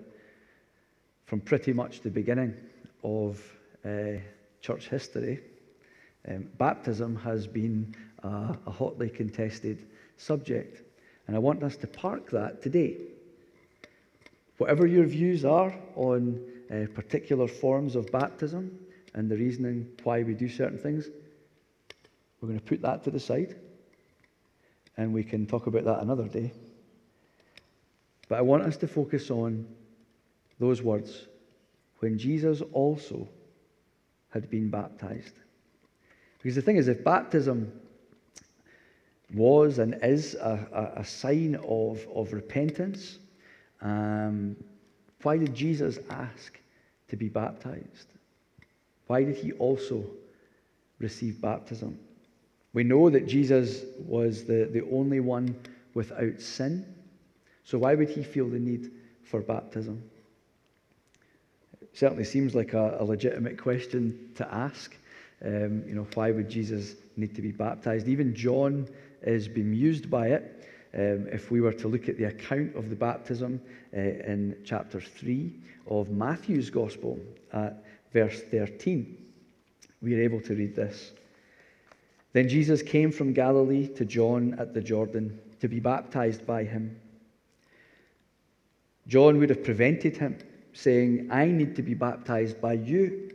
from 1.26 1.42
pretty 1.42 1.74
much 1.74 2.00
the 2.00 2.10
beginning 2.10 2.56
of 3.04 3.44
uh, 3.86 4.20
church 4.62 4.88
history, 4.88 5.42
um, 6.30 6.48
baptism 6.58 7.18
has 7.18 7.46
been 7.46 7.94
a, 8.24 8.72
hotly 8.72 9.10
contested 9.10 9.86
subject. 10.16 10.82
And 11.28 11.36
I 11.36 11.40
want 11.40 11.62
us 11.62 11.76
to 11.78 11.88
park 11.88 12.30
that 12.32 12.62
today. 12.62 12.98
Whatever 14.58 14.88
your 14.88 15.06
views 15.06 15.44
are 15.44 15.76
on 15.96 16.40
uh, 16.72 16.86
particular 16.94 17.48
forms 17.48 17.98
of 17.98 18.10
baptism 18.14 18.80
and 19.14 19.30
the 19.30 19.36
reasoning 19.36 19.88
why 20.04 20.24
we 20.24 20.34
do 20.34 20.48
certain 20.48 20.78
things, 20.78 21.10
we're 22.42 22.48
going 22.50 22.60
to 22.60 22.66
put 22.66 22.82
that 22.82 23.04
to 23.04 23.12
the 23.12 23.20
side 23.20 23.56
and 24.98 25.14
we 25.14 25.24
can 25.24 25.46
talk 25.46 25.68
about 25.68 25.86
that 25.86 26.00
another 26.02 26.28
day. 26.28 26.52
But 28.28 28.38
I 28.38 28.42
want 28.42 28.64
us 28.64 28.78
to 28.78 28.88
focus 28.88 29.32
on 29.32 29.68
those 30.60 30.82
words 30.82 31.28
when 32.00 32.18
Jesus 32.18 32.62
also 32.74 33.28
had 34.30 34.50
been 34.50 34.70
baptized. 34.70 35.34
Because 36.38 36.56
the 36.56 36.62
thing 36.62 36.78
is, 36.78 36.88
if 36.88 37.04
baptism 37.04 37.72
was 39.34 39.80
and 39.80 39.98
is 40.02 40.36
a, 40.36 40.94
a, 40.96 41.02
a 41.02 41.06
sign 41.06 41.56
of, 41.68 42.06
of 42.14 42.34
repentance, 42.34 43.20
um, 43.82 44.56
why 45.24 45.38
did 45.38 45.54
Jesus 45.54 46.00
ask 46.10 46.60
to 47.10 47.16
be 47.16 47.30
baptized? 47.30 48.08
Why 49.08 49.24
did 49.24 49.36
he 49.36 49.52
also 49.54 50.06
receive 51.00 51.42
baptism? 51.42 52.00
We 52.74 52.84
know 52.84 53.10
that 53.10 53.28
Jesus 53.28 53.84
was 53.98 54.44
the, 54.44 54.70
the 54.72 54.88
only 54.92 55.20
one 55.20 55.56
without 55.94 56.40
sin. 56.40 56.86
So 57.64 57.80
why 57.80 57.96
would 57.96 58.10
he 58.10 58.24
feel 58.24 58.48
the 58.48 58.60
need 58.60 58.92
for 59.24 59.42
baptism? 59.42 60.04
It 61.82 61.98
certainly 61.98 62.24
seems 62.24 62.54
like 62.54 62.74
a, 62.74 62.98
a 63.00 63.04
legitimate 63.04 63.62
question 63.62 64.32
to 64.36 64.54
ask. 64.54 64.96
Um, 65.44 65.84
you 65.88 65.96
know, 65.96 66.08
why 66.14 66.32
would 66.32 66.50
Jesus 66.50 66.96
need 67.16 67.36
to 67.36 67.42
be 67.42 67.52
baptized? 67.52 68.08
Even 68.08 68.36
John 68.36 68.88
is 69.24 69.48
bemused 69.48 70.10
by 70.10 70.28
it. 70.28 70.70
Um, 70.94 71.28
if 71.32 71.52
we 71.52 71.62
were 71.62 71.74
to 71.74 71.88
look 71.88 72.10
at 72.10 72.18
the 72.18 72.26
account 72.26 72.76
of 72.76 72.90
the 72.90 72.96
baptism 72.96 73.62
uh, 73.96 74.00
in 74.00 74.58
chapter 74.66 75.00
3 75.00 75.54
of 75.88 76.10
Matthew's 76.10 76.70
Gospel 76.70 77.20
at 77.54 77.84
verse 78.12 78.42
13, 78.42 79.18
we 80.02 80.16
are 80.16 80.22
able 80.22 80.42
to 80.42 80.56
read 80.56 80.76
this. 80.76 81.12
Then 82.34 82.48
Jesus 82.48 82.82
came 82.82 83.12
from 83.12 83.34
Galilee 83.34 83.88
to 83.96 84.06
John 84.06 84.56
at 84.60 84.74
the 84.74 84.82
Jordan 84.82 85.40
to 85.62 85.68
be 85.68 85.80
baptized 85.80 86.46
by 86.46 86.64
him. 86.64 87.00
John 89.08 89.40
would 89.40 89.50
have 89.50 89.64
prevented 89.64 90.18
him, 90.18 90.38
saying, 90.74 91.30
I 91.32 91.46
need 91.46 91.76
to 91.78 91.82
be 91.82 91.96
baptized 91.96 92.62
by 92.62 92.74
you. 92.74 93.32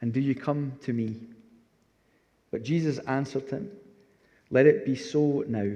And 0.00 0.12
do 0.12 0.20
you 0.20 0.34
come 0.34 0.72
to 0.82 0.92
me? 0.94 1.16
But 2.50 2.62
Jesus 2.62 2.98
answered 3.00 3.50
him, 3.50 3.70
Let 4.50 4.66
it 4.66 4.86
be 4.86 4.96
so 4.96 5.44
now, 5.46 5.70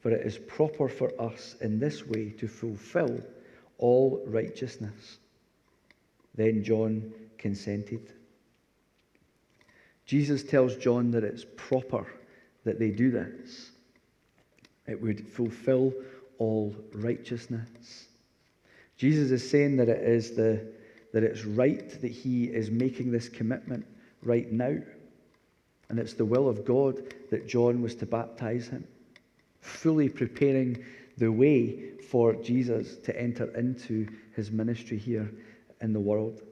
for 0.00 0.10
it 0.10 0.26
is 0.26 0.38
proper 0.38 0.88
for 0.88 1.12
us 1.20 1.56
in 1.60 1.78
this 1.78 2.06
way 2.06 2.30
to 2.38 2.48
fulfill 2.48 3.20
all 3.76 4.22
righteousness. 4.26 5.18
Then 6.34 6.64
John 6.64 7.12
consented. 7.36 8.12
Jesus 10.10 10.42
tells 10.42 10.74
John 10.74 11.12
that 11.12 11.22
it's 11.22 11.46
proper 11.56 12.04
that 12.64 12.80
they 12.80 12.90
do 12.90 13.12
this. 13.12 13.70
It 14.88 15.00
would 15.00 15.24
fulfill 15.24 15.94
all 16.38 16.74
righteousness. 16.92 18.08
Jesus 18.96 19.30
is 19.30 19.48
saying 19.48 19.76
that 19.76 19.88
it 19.88 20.02
is 20.02 20.34
the, 20.34 20.66
that 21.12 21.22
it's 21.22 21.44
right 21.44 21.88
that 22.00 22.10
he 22.10 22.46
is 22.46 22.72
making 22.72 23.12
this 23.12 23.28
commitment 23.28 23.86
right 24.24 24.50
now. 24.50 24.78
And 25.90 25.98
it's 26.00 26.14
the 26.14 26.24
will 26.24 26.48
of 26.48 26.64
God 26.64 27.14
that 27.30 27.46
John 27.46 27.80
was 27.80 27.94
to 27.94 28.06
baptize 28.06 28.66
him, 28.66 28.84
fully 29.60 30.08
preparing 30.08 30.84
the 31.18 31.30
way 31.30 31.92
for 32.10 32.34
Jesus 32.34 32.96
to 33.04 33.16
enter 33.16 33.56
into 33.56 34.08
his 34.34 34.50
ministry 34.50 34.98
here 34.98 35.30
in 35.80 35.92
the 35.92 36.00
world. 36.00 36.42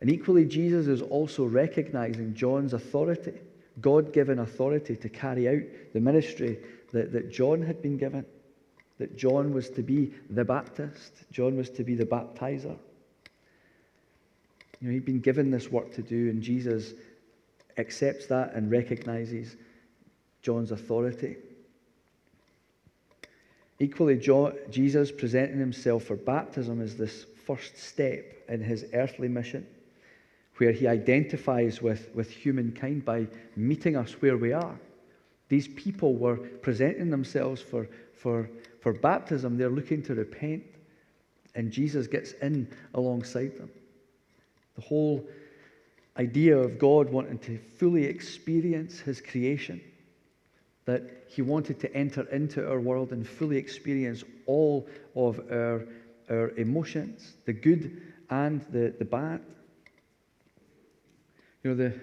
And 0.00 0.10
equally, 0.10 0.44
Jesus 0.44 0.86
is 0.86 1.02
also 1.02 1.44
recognizing 1.44 2.34
John's 2.34 2.74
authority, 2.74 3.32
God 3.80 4.12
given 4.12 4.40
authority 4.40 4.96
to 4.96 5.08
carry 5.08 5.48
out 5.48 5.62
the 5.92 6.00
ministry 6.00 6.58
that, 6.92 7.12
that 7.12 7.32
John 7.32 7.62
had 7.62 7.80
been 7.82 7.96
given. 7.96 8.24
That 8.98 9.16
John 9.16 9.52
was 9.52 9.70
to 9.70 9.82
be 9.82 10.12
the 10.30 10.44
Baptist, 10.44 11.24
John 11.30 11.56
was 11.56 11.70
to 11.70 11.84
be 11.84 11.94
the 11.94 12.06
baptizer. 12.06 12.76
You 14.80 14.88
know, 14.88 14.92
he'd 14.92 15.04
been 15.04 15.20
given 15.20 15.50
this 15.50 15.70
work 15.70 15.92
to 15.94 16.02
do, 16.02 16.30
and 16.30 16.42
Jesus 16.42 16.92
accepts 17.78 18.26
that 18.26 18.54
and 18.54 18.70
recognizes 18.70 19.56
John's 20.42 20.72
authority. 20.72 21.36
Equally, 23.78 24.16
John, 24.16 24.54
Jesus 24.70 25.12
presenting 25.12 25.58
himself 25.58 26.04
for 26.04 26.16
baptism 26.16 26.80
is 26.80 26.96
this 26.96 27.26
first 27.46 27.76
step 27.76 28.24
in 28.48 28.62
his 28.62 28.86
earthly 28.94 29.28
mission 29.28 29.66
where 30.58 30.72
he 30.72 30.86
identifies 30.86 31.82
with, 31.82 32.08
with 32.14 32.30
humankind 32.30 33.04
by 33.04 33.26
meeting 33.56 33.96
us 33.96 34.12
where 34.22 34.36
we 34.36 34.52
are. 34.52 34.78
These 35.48 35.68
people 35.68 36.14
were 36.14 36.36
presenting 36.36 37.10
themselves 37.10 37.60
for, 37.60 37.88
for, 38.14 38.48
for 38.80 38.92
baptism. 38.92 39.56
They're 39.56 39.68
looking 39.68 40.02
to 40.04 40.14
repent, 40.14 40.64
and 41.54 41.70
Jesus 41.70 42.06
gets 42.06 42.32
in 42.42 42.68
alongside 42.94 43.56
them. 43.56 43.70
The 44.74 44.82
whole 44.82 45.24
idea 46.18 46.56
of 46.56 46.78
God 46.78 47.10
wanting 47.10 47.38
to 47.40 47.58
fully 47.76 48.04
experience 48.04 48.98
his 49.00 49.20
creation, 49.20 49.80
that 50.86 51.02
he 51.28 51.42
wanted 51.42 51.78
to 51.80 51.94
enter 51.94 52.22
into 52.30 52.66
our 52.68 52.80
world 52.80 53.12
and 53.12 53.26
fully 53.26 53.56
experience 53.56 54.24
all 54.46 54.86
of 55.14 55.40
our, 55.50 55.86
our 56.30 56.50
emotions, 56.56 57.34
the 57.44 57.52
good 57.52 58.00
and 58.30 58.62
the, 58.70 58.94
the 58.98 59.04
bad. 59.04 59.40
You 61.66 61.74
know, 61.74 61.88
the, 61.88 62.00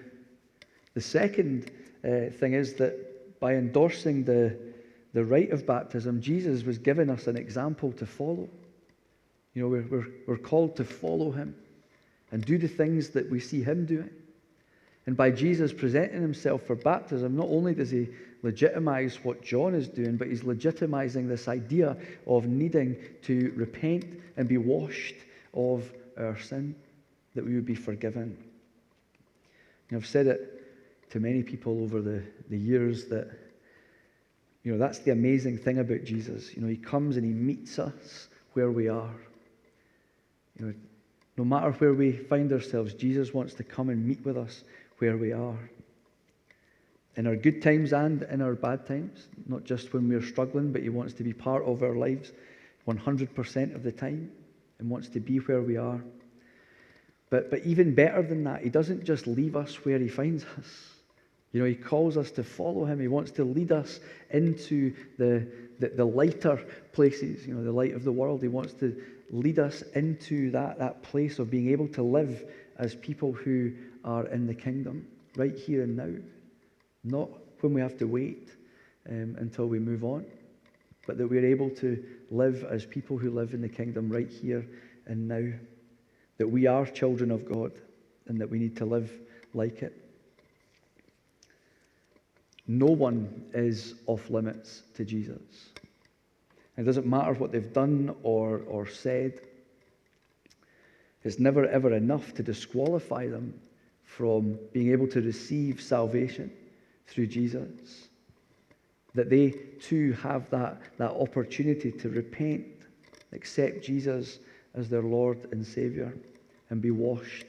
the 0.92 1.00
second 1.00 1.70
uh, 2.04 2.28
thing 2.38 2.52
is 2.52 2.74
that 2.74 3.40
by 3.40 3.54
endorsing 3.54 4.22
the, 4.22 4.58
the 5.14 5.24
rite 5.24 5.52
of 5.52 5.66
baptism, 5.66 6.20
Jesus 6.20 6.64
was 6.64 6.76
giving 6.76 7.08
us 7.08 7.28
an 7.28 7.38
example 7.38 7.90
to 7.92 8.04
follow. 8.04 8.46
You 9.54 9.62
know, 9.62 9.68
we're, 9.68 9.86
we're, 9.88 10.06
we're 10.26 10.36
called 10.36 10.76
to 10.76 10.84
follow 10.84 11.30
him 11.30 11.54
and 12.30 12.44
do 12.44 12.58
the 12.58 12.68
things 12.68 13.08
that 13.10 13.30
we 13.30 13.40
see 13.40 13.62
him 13.62 13.86
doing. 13.86 14.10
And 15.06 15.16
by 15.16 15.30
Jesus 15.30 15.72
presenting 15.72 16.20
himself 16.20 16.64
for 16.64 16.76
baptism, 16.76 17.34
not 17.34 17.48
only 17.48 17.72
does 17.72 17.90
he 17.90 18.08
legitimize 18.42 19.24
what 19.24 19.42
John 19.42 19.74
is 19.74 19.88
doing, 19.88 20.18
but 20.18 20.28
he's 20.28 20.42
legitimizing 20.42 21.26
this 21.26 21.48
idea 21.48 21.96
of 22.26 22.46
needing 22.46 22.98
to 23.22 23.50
repent 23.56 24.04
and 24.36 24.46
be 24.46 24.58
washed 24.58 25.16
of 25.54 25.90
our 26.18 26.38
sin. 26.38 26.74
that 27.34 27.46
we 27.46 27.54
would 27.54 27.64
be 27.64 27.74
forgiven. 27.74 28.36
I've 29.96 30.06
said 30.06 30.26
it 30.26 31.10
to 31.10 31.20
many 31.20 31.42
people 31.42 31.82
over 31.82 32.00
the, 32.00 32.22
the 32.48 32.58
years 32.58 33.06
that, 33.06 33.30
you 34.62 34.72
know, 34.72 34.78
that's 34.78 35.00
the 35.00 35.12
amazing 35.12 35.58
thing 35.58 35.78
about 35.78 36.04
Jesus. 36.04 36.54
You 36.54 36.62
know, 36.62 36.68
he 36.68 36.76
comes 36.76 37.16
and 37.16 37.24
he 37.24 37.32
meets 37.32 37.78
us 37.78 38.28
where 38.54 38.70
we 38.70 38.88
are. 38.88 39.14
You 40.58 40.66
know, 40.66 40.74
no 41.36 41.44
matter 41.44 41.72
where 41.72 41.94
we 41.94 42.12
find 42.12 42.52
ourselves, 42.52 42.94
Jesus 42.94 43.34
wants 43.34 43.54
to 43.54 43.64
come 43.64 43.90
and 43.90 44.06
meet 44.06 44.24
with 44.24 44.36
us 44.36 44.62
where 44.98 45.16
we 45.16 45.32
are. 45.32 45.58
In 47.16 47.26
our 47.26 47.36
good 47.36 47.62
times 47.62 47.92
and 47.92 48.22
in 48.22 48.42
our 48.42 48.54
bad 48.54 48.86
times, 48.86 49.28
not 49.46 49.64
just 49.64 49.92
when 49.92 50.08
we're 50.08 50.22
struggling, 50.22 50.72
but 50.72 50.82
He 50.82 50.88
wants 50.88 51.14
to 51.14 51.22
be 51.22 51.32
part 51.32 51.64
of 51.64 51.82
our 51.82 51.94
lives 51.94 52.32
100% 52.88 53.74
of 53.74 53.82
the 53.82 53.92
time 53.92 54.30
and 54.78 54.90
wants 54.90 55.08
to 55.08 55.20
be 55.20 55.38
where 55.38 55.62
we 55.62 55.76
are. 55.76 56.02
But, 57.30 57.50
but 57.50 57.64
even 57.64 57.94
better 57.94 58.22
than 58.22 58.44
that, 58.44 58.62
He 58.62 58.68
doesn't 58.68 59.04
just 59.04 59.26
leave 59.26 59.56
us 59.56 59.84
where 59.84 59.98
He 59.98 60.08
finds 60.08 60.44
us. 60.58 60.94
You 61.52 61.60
know, 61.60 61.66
He 61.66 61.74
calls 61.74 62.16
us 62.16 62.30
to 62.32 62.44
follow 62.44 62.84
Him. 62.84 63.00
He 63.00 63.08
wants 63.08 63.30
to 63.32 63.44
lead 63.44 63.72
us 63.72 64.00
into 64.30 64.94
the, 65.18 65.46
the, 65.78 65.88
the 65.88 66.04
lighter 66.04 66.64
places, 66.92 67.46
you 67.46 67.54
know, 67.54 67.64
the 67.64 67.72
light 67.72 67.94
of 67.94 68.04
the 68.04 68.12
world. 68.12 68.42
He 68.42 68.48
wants 68.48 68.74
to 68.74 69.00
lead 69.30 69.58
us 69.58 69.82
into 69.94 70.50
that, 70.50 70.78
that 70.78 71.02
place 71.02 71.38
of 71.38 71.50
being 71.50 71.70
able 71.70 71.88
to 71.88 72.02
live 72.02 72.44
as 72.78 72.94
people 72.94 73.32
who 73.32 73.72
are 74.04 74.26
in 74.26 74.46
the 74.46 74.54
kingdom 74.54 75.06
right 75.36 75.56
here 75.56 75.82
and 75.82 75.96
now. 75.96 76.12
Not 77.04 77.30
when 77.60 77.74
we 77.74 77.80
have 77.80 77.98
to 77.98 78.06
wait 78.06 78.50
um, 79.08 79.36
until 79.38 79.66
we 79.66 79.78
move 79.78 80.04
on, 80.04 80.24
but 81.06 81.18
that 81.18 81.28
we're 81.28 81.46
able 81.46 81.70
to 81.70 82.02
live 82.30 82.64
as 82.64 82.84
people 82.84 83.18
who 83.18 83.30
live 83.30 83.54
in 83.54 83.60
the 83.60 83.68
kingdom 83.68 84.10
right 84.10 84.30
here 84.30 84.66
and 85.06 85.28
now. 85.28 85.52
That 86.38 86.48
we 86.48 86.66
are 86.66 86.86
children 86.86 87.30
of 87.30 87.48
God 87.48 87.72
and 88.26 88.40
that 88.40 88.50
we 88.50 88.58
need 88.58 88.76
to 88.78 88.84
live 88.84 89.10
like 89.52 89.82
it. 89.82 90.04
No 92.66 92.86
one 92.86 93.44
is 93.52 93.94
off 94.06 94.30
limits 94.30 94.82
to 94.94 95.04
Jesus. 95.04 95.70
It 96.76 96.84
doesn't 96.84 97.06
matter 97.06 97.34
what 97.34 97.52
they've 97.52 97.72
done 97.72 98.16
or, 98.22 98.62
or 98.66 98.86
said. 98.86 99.40
It's 101.22 101.38
never 101.38 101.66
ever 101.66 101.94
enough 101.94 102.34
to 102.34 102.42
disqualify 102.42 103.28
them 103.28 103.60
from 104.04 104.58
being 104.72 104.92
able 104.92 105.06
to 105.08 105.20
receive 105.20 105.80
salvation 105.80 106.50
through 107.06 107.26
Jesus. 107.28 108.08
That 109.14 109.30
they 109.30 109.50
too 109.80 110.12
have 110.14 110.50
that, 110.50 110.80
that 110.98 111.12
opportunity 111.12 111.92
to 111.92 112.08
repent, 112.08 112.66
accept 113.32 113.84
Jesus 113.84 114.38
as 114.74 114.88
their 114.88 115.02
Lord 115.02 115.48
and 115.52 115.64
Savior, 115.64 116.12
and 116.70 116.80
be 116.80 116.90
washed 116.90 117.46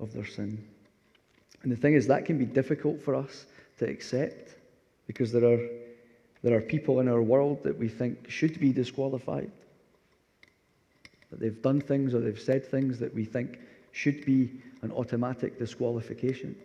of 0.00 0.12
their 0.12 0.26
sin. 0.26 0.62
And 1.62 1.70
the 1.70 1.76
thing 1.76 1.94
is, 1.94 2.06
that 2.08 2.24
can 2.26 2.38
be 2.38 2.44
difficult 2.44 3.00
for 3.00 3.14
us 3.14 3.46
to 3.78 3.88
accept 3.88 4.54
because 5.06 5.32
there 5.32 5.44
are 5.44 5.60
there 6.42 6.56
are 6.56 6.60
people 6.60 7.00
in 7.00 7.08
our 7.08 7.22
world 7.22 7.62
that 7.62 7.78
we 7.78 7.88
think 7.88 8.28
should 8.28 8.58
be 8.58 8.72
disqualified. 8.72 9.50
That 11.30 11.40
they've 11.40 11.62
done 11.62 11.80
things 11.80 12.14
or 12.14 12.20
they've 12.20 12.38
said 12.38 12.66
things 12.66 12.98
that 12.98 13.14
we 13.14 13.24
think 13.24 13.60
should 13.92 14.24
be 14.24 14.50
an 14.82 14.90
automatic 14.90 15.58
disqualification. 15.58 16.56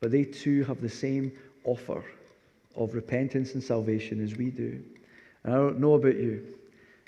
But 0.00 0.10
they 0.10 0.24
too 0.24 0.64
have 0.64 0.80
the 0.80 0.88
same 0.88 1.32
offer 1.64 2.04
of 2.74 2.94
repentance 2.94 3.54
and 3.54 3.62
salvation 3.62 4.22
as 4.22 4.36
we 4.36 4.50
do. 4.50 4.82
And 5.44 5.54
I 5.54 5.56
don't 5.56 5.78
know 5.78 5.94
about 5.94 6.16
you, 6.16 6.44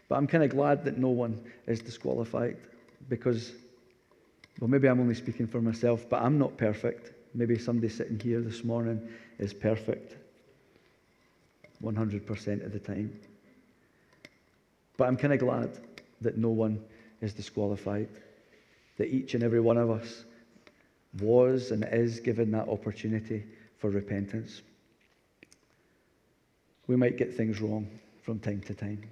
but 0.08 0.16
I'm 0.16 0.26
kind 0.26 0.42
of 0.42 0.50
glad 0.50 0.84
that 0.84 0.98
no 0.98 1.08
one 1.08 1.40
is 1.66 1.80
disqualified 1.80 2.56
because, 3.08 3.52
well, 4.58 4.68
maybe 4.68 4.88
I'm 4.88 5.00
only 5.00 5.14
speaking 5.14 5.46
for 5.46 5.60
myself, 5.60 6.08
but 6.08 6.22
I'm 6.22 6.38
not 6.38 6.56
perfect. 6.56 7.12
Maybe 7.34 7.58
somebody 7.58 7.88
sitting 7.88 8.18
here 8.18 8.40
this 8.40 8.64
morning 8.64 9.06
is 9.38 9.52
perfect. 9.52 10.16
100% 11.82 12.64
of 12.64 12.72
the 12.72 12.78
time. 12.78 13.18
But 14.96 15.08
I'm 15.08 15.16
kind 15.16 15.32
of 15.32 15.38
glad 15.38 15.78
that 16.20 16.36
no 16.36 16.48
one 16.48 16.82
is 17.20 17.32
disqualified, 17.32 18.08
that 18.96 19.08
each 19.08 19.34
and 19.34 19.44
every 19.44 19.60
one 19.60 19.76
of 19.76 19.90
us 19.90 20.24
was 21.20 21.70
and 21.70 21.86
is 21.90 22.20
given 22.20 22.50
that 22.52 22.68
opportunity 22.68 23.44
for 23.78 23.90
repentance. 23.90 24.62
We 26.86 26.96
might 26.96 27.16
get 27.16 27.34
things 27.34 27.60
wrong 27.60 27.88
from 28.22 28.40
time 28.40 28.60
to 28.62 28.74
time, 28.74 29.02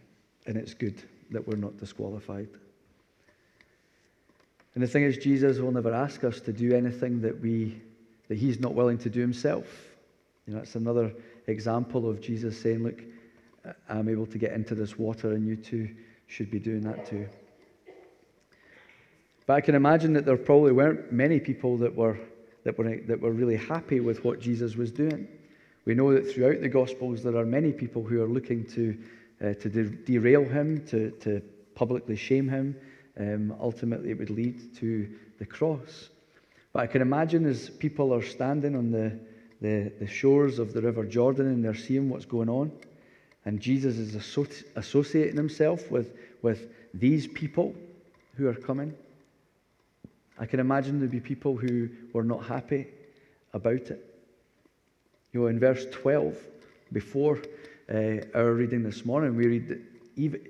and 0.46 0.56
it's 0.56 0.74
good 0.74 1.02
that 1.30 1.46
we're 1.46 1.56
not 1.56 1.76
disqualified. 1.78 2.48
And 4.74 4.82
the 4.82 4.87
thing 4.87 5.04
is, 5.04 5.16
Jesus 5.16 5.59
will 5.59 5.72
never 5.72 5.92
ask 5.92 6.22
us 6.22 6.40
to 6.40 6.52
do 6.52 6.74
anything 6.74 7.22
that, 7.22 7.40
we, 7.40 7.80
that 8.28 8.37
he's 8.37 8.61
not 8.61 8.74
willing 8.74 8.98
to 8.98 9.11
do 9.11 9.20
himself. 9.20 9.66
You 10.46 10.52
know, 10.52 10.61
that's 10.61 10.74
another 10.74 11.12
example 11.46 12.09
of 12.09 12.20
Jesus 12.20 12.61
saying, 12.61 12.82
Look, 12.82 13.02
I'm 13.88 14.09
able 14.09 14.26
to 14.26 14.38
get 14.38 14.52
into 14.52 14.74
this 14.74 14.98
water, 14.98 15.32
and 15.32 15.46
you 15.46 15.56
too 15.56 15.88
should 16.26 16.50
be 16.50 16.59
doing 16.59 16.82
that 16.82 17.06
too. 17.06 17.28
But 19.46 19.54
I 19.54 19.61
can 19.61 19.74
imagine 19.74 20.12
that 20.14 20.24
there 20.24 20.37
probably 20.37 20.72
weren't 20.72 21.12
many 21.12 21.38
people 21.40 21.76
that 21.78 21.94
were, 21.94 22.18
that 22.64 22.76
were, 22.76 22.96
that 23.06 23.20
were 23.20 23.32
really 23.32 23.56
happy 23.56 24.00
with 24.00 24.24
what 24.24 24.40
Jesus 24.40 24.76
was 24.76 24.90
doing. 24.90 25.28
We 25.85 25.94
know 25.94 26.12
that 26.12 26.30
throughout 26.30 26.61
the 26.61 26.68
Gospels, 26.68 27.22
there 27.22 27.37
are 27.37 27.46
many 27.46 27.72
people 27.72 28.04
who 28.04 28.20
are 28.22 28.28
looking 28.28 28.64
to, 28.70 28.98
uh, 29.42 29.55
to 29.55 29.68
de- 29.68 29.90
derail 30.05 30.44
him, 30.44 30.87
to, 30.87 31.11
to 31.20 31.42
publicly 31.75 32.16
shame 32.16 32.49
him. 32.49 32.77
Um, 33.18 33.55
ultimately, 33.61 34.11
it 34.11 34.18
would 34.18 34.31
lead 34.31 34.75
to 34.77 35.09
the 35.38 35.46
cross. 35.46 36.11
But 36.72 36.83
I 36.83 36.87
can 36.87 37.03
imagine 37.03 37.46
as 37.46 37.70
people 37.70 38.12
are 38.12 38.22
standing 38.22 38.77
on 38.77 38.90
the, 38.90 39.18
the, 39.61 39.92
the 39.99 40.07
shores 40.07 40.59
of 40.59 40.72
the 40.72 40.83
River 40.83 41.05
Jordan 41.05 41.46
and 41.46 41.64
they're 41.64 41.75
seeing 41.75 42.09
what's 42.09 42.27
going 42.27 42.49
on. 42.49 42.70
And 43.44 43.61
Jesus 43.61 43.96
is 43.96 44.14
associating 44.75 45.37
himself 45.37 45.90
with, 45.90 46.16
with 46.42 46.68
these 46.92 47.27
people 47.29 47.75
who 48.35 48.49
are 48.49 48.55
coming. 48.55 48.94
I 50.38 50.46
can 50.46 50.61
imagine 50.61 50.99
there'd 50.99 51.11
be 51.11 51.20
people 51.20 51.57
who 51.57 51.88
were 52.12 52.25
not 52.25 52.44
happy 52.44 52.88
about 53.55 53.90
it. 53.90 54.14
You 55.33 55.40
know, 55.40 55.46
in 55.46 55.59
verse 55.59 55.87
12, 55.92 56.37
before 56.92 57.40
uh, 57.92 58.25
our 58.35 58.53
reading 58.53 58.83
this 58.83 59.05
morning, 59.05 59.37
we 59.37 59.46
read 59.46 59.68
that 59.68 59.81
even, 60.16 60.40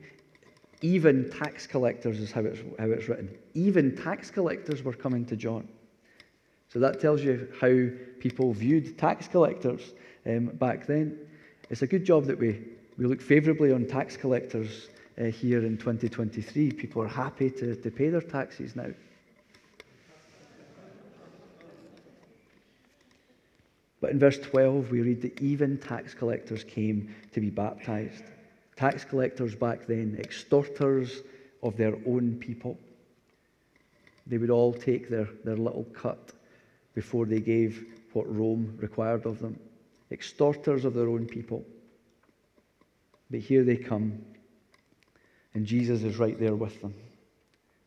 even 0.80 1.30
tax 1.30 1.66
collectors 1.66 2.20
is 2.20 2.32
how 2.32 2.40
it's, 2.42 2.60
how 2.78 2.86
it's 2.86 3.08
written. 3.08 3.36
Even 3.54 3.96
tax 3.96 4.30
collectors 4.30 4.82
were 4.82 4.92
coming 4.92 5.24
to 5.26 5.36
John. 5.36 5.68
So 6.68 6.78
that 6.80 7.00
tells 7.00 7.22
you 7.22 7.48
how 7.60 7.88
people 8.20 8.52
viewed 8.52 8.98
tax 8.98 9.28
collectors 9.28 9.94
um, 10.26 10.46
back 10.46 10.86
then. 10.86 11.18
It's 11.70 11.82
a 11.82 11.86
good 11.86 12.04
job 12.04 12.24
that 12.26 12.38
we, 12.38 12.62
we 12.98 13.06
look 13.06 13.20
favourably 13.20 13.72
on 13.72 13.86
tax 13.86 14.16
collectors 14.16 14.88
uh, 15.18 15.24
here 15.24 15.64
in 15.64 15.76
2023. 15.76 16.72
People 16.72 17.02
are 17.02 17.08
happy 17.08 17.50
to, 17.50 17.76
to 17.76 17.90
pay 17.90 18.08
their 18.08 18.20
taxes 18.20 18.76
now. 18.76 18.88
But 24.06 24.12
in 24.12 24.20
verse 24.20 24.38
12, 24.38 24.92
we 24.92 25.00
read 25.00 25.22
that 25.22 25.42
even 25.42 25.78
tax 25.78 26.14
collectors 26.14 26.62
came 26.62 27.12
to 27.32 27.40
be 27.40 27.50
baptized. 27.50 28.22
Tax 28.76 29.04
collectors 29.04 29.56
back 29.56 29.84
then, 29.88 30.16
extorters 30.20 31.22
of 31.60 31.76
their 31.76 31.96
own 32.06 32.36
people. 32.38 32.78
They 34.28 34.38
would 34.38 34.48
all 34.48 34.72
take 34.72 35.08
their, 35.10 35.28
their 35.42 35.56
little 35.56 35.88
cut 35.92 36.30
before 36.94 37.26
they 37.26 37.40
gave 37.40 37.84
what 38.12 38.32
Rome 38.32 38.78
required 38.80 39.26
of 39.26 39.40
them, 39.40 39.58
extorters 40.12 40.84
of 40.84 40.94
their 40.94 41.08
own 41.08 41.26
people. 41.26 41.64
But 43.28 43.40
here 43.40 43.64
they 43.64 43.76
come, 43.76 44.22
and 45.52 45.66
Jesus 45.66 46.04
is 46.04 46.16
right 46.16 46.38
there 46.38 46.54
with 46.54 46.80
them 46.80 46.94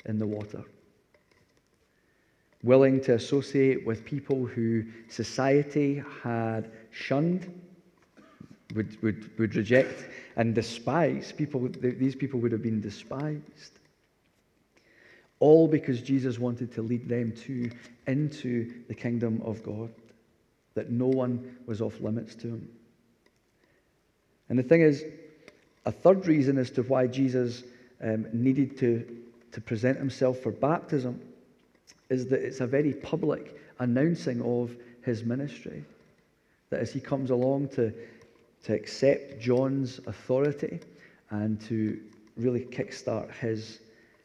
in 0.04 0.20
the 0.20 0.28
water. 0.28 0.66
Willing 2.64 3.00
to 3.02 3.14
associate 3.14 3.86
with 3.86 4.04
people 4.04 4.46
who 4.46 4.84
society 5.08 6.04
had 6.24 6.70
shunned, 6.92 7.50
would, 8.76 9.02
would, 9.02 9.40
would 9.40 9.56
reject 9.56 10.06
and 10.36 10.54
despise. 10.54 11.32
People, 11.32 11.70
these 11.80 12.16
people 12.16 12.40
would 12.42 12.52
have 12.52 12.62
been 12.62 12.82
despised. 12.82 13.80
All 15.40 15.68
because 15.68 16.02
Jesus 16.02 16.38
wanted 16.38 16.74
to 16.74 16.82
lead 16.82 17.08
them 17.08 17.32
to 17.46 17.72
into 18.08 18.74
the 18.88 18.96
kingdom 18.96 19.42
of 19.46 19.64
God, 19.64 19.90
that 20.74 20.90
no 20.90 21.08
one 21.08 21.58
was 21.66 21.82
off 21.82 22.02
limits 22.02 22.36
to 22.36 22.48
him. 22.48 22.70
And 24.50 24.60
the 24.60 24.64
thing 24.64 24.82
is, 24.82 25.06
a 25.86 25.92
third 25.92 26.28
reason 26.28 26.58
as 26.58 26.70
to 26.72 26.84
why 26.84 27.08
Jesus 27.08 27.64
um, 28.04 28.28
needed 28.34 28.78
to, 28.80 29.06
to 29.54 29.62
present 29.62 29.98
himself 29.98 30.40
for 30.40 30.52
baptism 30.52 31.22
is 32.10 32.28
that 32.28 32.42
it's 32.42 32.60
a 32.60 32.68
very 32.68 32.94
public 32.94 33.60
announcing 33.80 34.42
of 34.42 34.76
his 35.04 35.24
ministry. 35.24 35.84
That 36.70 36.82
as 36.82 36.92
he 36.92 37.00
comes 37.00 37.30
along 37.30 37.70
to, 37.70 37.94
to 38.64 38.74
accept 38.74 39.40
John's 39.40 40.00
authority 40.08 40.80
and 41.30 41.60
to 41.62 42.00
really 42.38 42.66
kickstart 42.66 43.32
his, 43.36 43.80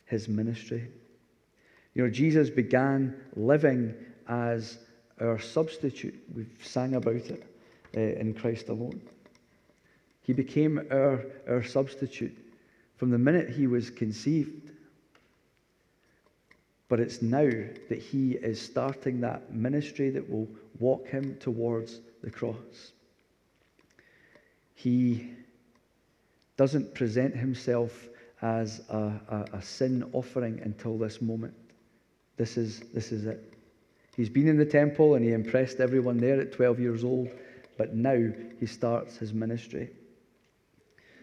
his 0.07 0.29
ministry. 0.29 0.89
You 1.95 2.05
know, 2.05 2.11
Jesus 2.11 2.51
began 2.51 3.15
living 3.37 3.95
as 4.29 4.79
our 5.21 5.39
substitute. 5.39 6.15
We've 6.35 6.51
sang 6.63 6.95
about 6.95 7.15
it 7.15 7.47
uh, 7.97 8.01
in 8.01 8.35
Christ 8.35 8.69
alone. 8.69 9.01
He 10.23 10.33
became 10.33 10.87
our, 10.91 11.25
our 11.49 11.63
substitute 11.63 12.37
from 12.97 13.11
the 13.11 13.19
minute 13.19 13.51
he 13.51 13.67
was 13.67 13.91
conceived. 13.91 14.64
But 16.89 17.01
it's 17.01 17.23
now 17.23 17.51
that 17.89 17.99
he 17.99 18.33
is 18.33 18.61
starting 18.61 19.21
that 19.21 19.55
ministry 19.55 20.11
that 20.11 20.29
will 20.29 20.49
walk 20.79 21.07
him 21.09 21.37
towards 21.41 22.01
the 22.23 22.31
cross. 22.31 22.93
He 24.75 25.31
doesn't 26.57 26.95
present 26.95 27.35
himself 27.35 28.09
as 28.43 28.83
a, 28.91 29.21
a, 29.29 29.57
a, 29.57 29.63
sin 29.63 30.09
offering 30.13 30.61
until 30.63 30.99
this 30.99 31.23
moment. 31.23 31.55
This 32.37 32.57
is, 32.57 32.81
this 32.93 33.13
is 33.13 33.25
it. 33.25 33.55
He's 34.17 34.29
been 34.29 34.49
in 34.49 34.59
the 34.59 34.67
temple 34.67 35.15
and 35.15 35.25
he 35.25 35.33
impressed 35.33 35.81
everyone 35.81 36.19
there 36.19 36.41
at 36.41 36.53
12 36.53 36.79
years 36.79 37.05
old, 37.05 37.31
but 37.79 37.95
now 37.95 38.31
he 38.61 38.67
starts 38.67 39.17
his 39.17 39.33
ministry. 39.33 39.89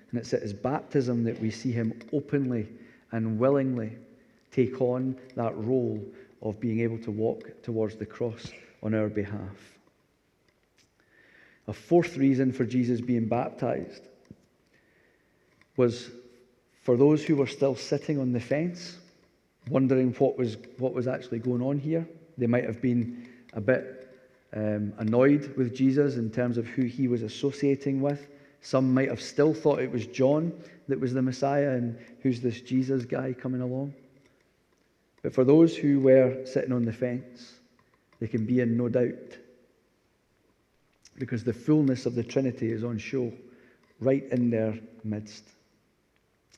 And 0.10 0.19
it's 0.19 0.34
at 0.34 0.41
his 0.41 0.54
baptism 0.54 1.24
that 1.26 1.39
we 1.39 1.52
see 1.52 1.71
him 1.71 1.93
openly 2.12 2.67
and 3.12 3.38
willingly 3.38 3.97
take 4.52 4.82
on 4.82 5.18
that 5.36 5.56
role 5.58 6.04
of 6.42 6.60
being 6.60 6.82
able 6.82 6.98
to 7.00 7.12
walk 7.12 7.62
towards 7.64 7.96
the 7.96 8.06
cross 8.06 8.52
on 8.84 8.94
our 8.94 9.10
behalf. 9.10 9.78
A 11.68 11.74
fourth 11.74 12.18
reason 12.18 12.52
for 12.52 12.66
Jesus 12.66 13.00
being 13.00 13.28
baptized 13.28 14.02
was 15.78 16.10
for 16.82 16.98
those 16.98 17.24
who 17.24 17.36
were 17.36 17.48
still 17.48 17.76
sitting 17.76 18.20
on 18.20 18.32
the 18.32 18.40
fence, 18.40 18.98
wondering 19.70 20.14
what 20.14 20.38
was, 20.38 20.58
what 20.78 20.94
was 20.94 21.08
actually 21.08 21.40
going 21.40 21.62
on 21.62 21.78
here. 21.78 22.08
They 22.38 22.48
might 22.48 22.66
have 22.66 22.82
been 22.82 23.28
a 23.54 23.62
bit 23.62 24.10
um, 24.54 24.94
annoyed 24.98 25.54
with 25.56 25.76
Jesus 25.76 26.16
in 26.16 26.32
terms 26.32 26.58
of 26.58 26.66
who 26.68 26.84
he 26.84 27.08
was 27.08 27.22
associating 27.22 28.02
with. 28.02 28.28
Some 28.62 28.94
might 28.94 29.10
have 29.10 29.22
still 29.22 29.54
thought 29.54 29.80
it 29.80 29.92
was 29.92 30.08
John 30.08 30.52
that 30.88 31.00
was 31.00 31.14
the 31.14 31.22
Messiah 31.22 31.72
and 31.72 31.98
who's 32.22 32.42
this 32.42 32.62
Jesus 32.62 33.06
guy 33.06 33.34
coming 33.34 33.62
along. 33.62 33.94
But 35.22 35.34
for 35.34 35.44
those 35.44 35.76
who 35.76 36.00
were 36.00 36.46
sitting 36.46 36.72
on 36.72 36.84
the 36.84 36.94
fence, 36.94 37.54
they 38.20 38.28
can 38.28 38.46
be 38.46 38.60
in 38.60 38.78
no 38.78 38.90
doubt 38.90 39.38
because 41.18 41.44
the 41.44 41.54
fullness 41.54 42.06
of 42.06 42.16
the 42.16 42.24
Trinity 42.24 42.72
is 42.72 42.84
on 42.84 42.98
show 42.98 43.32
right 44.00 44.24
in 44.32 44.50
their 44.50 44.80
midst. 45.04 45.44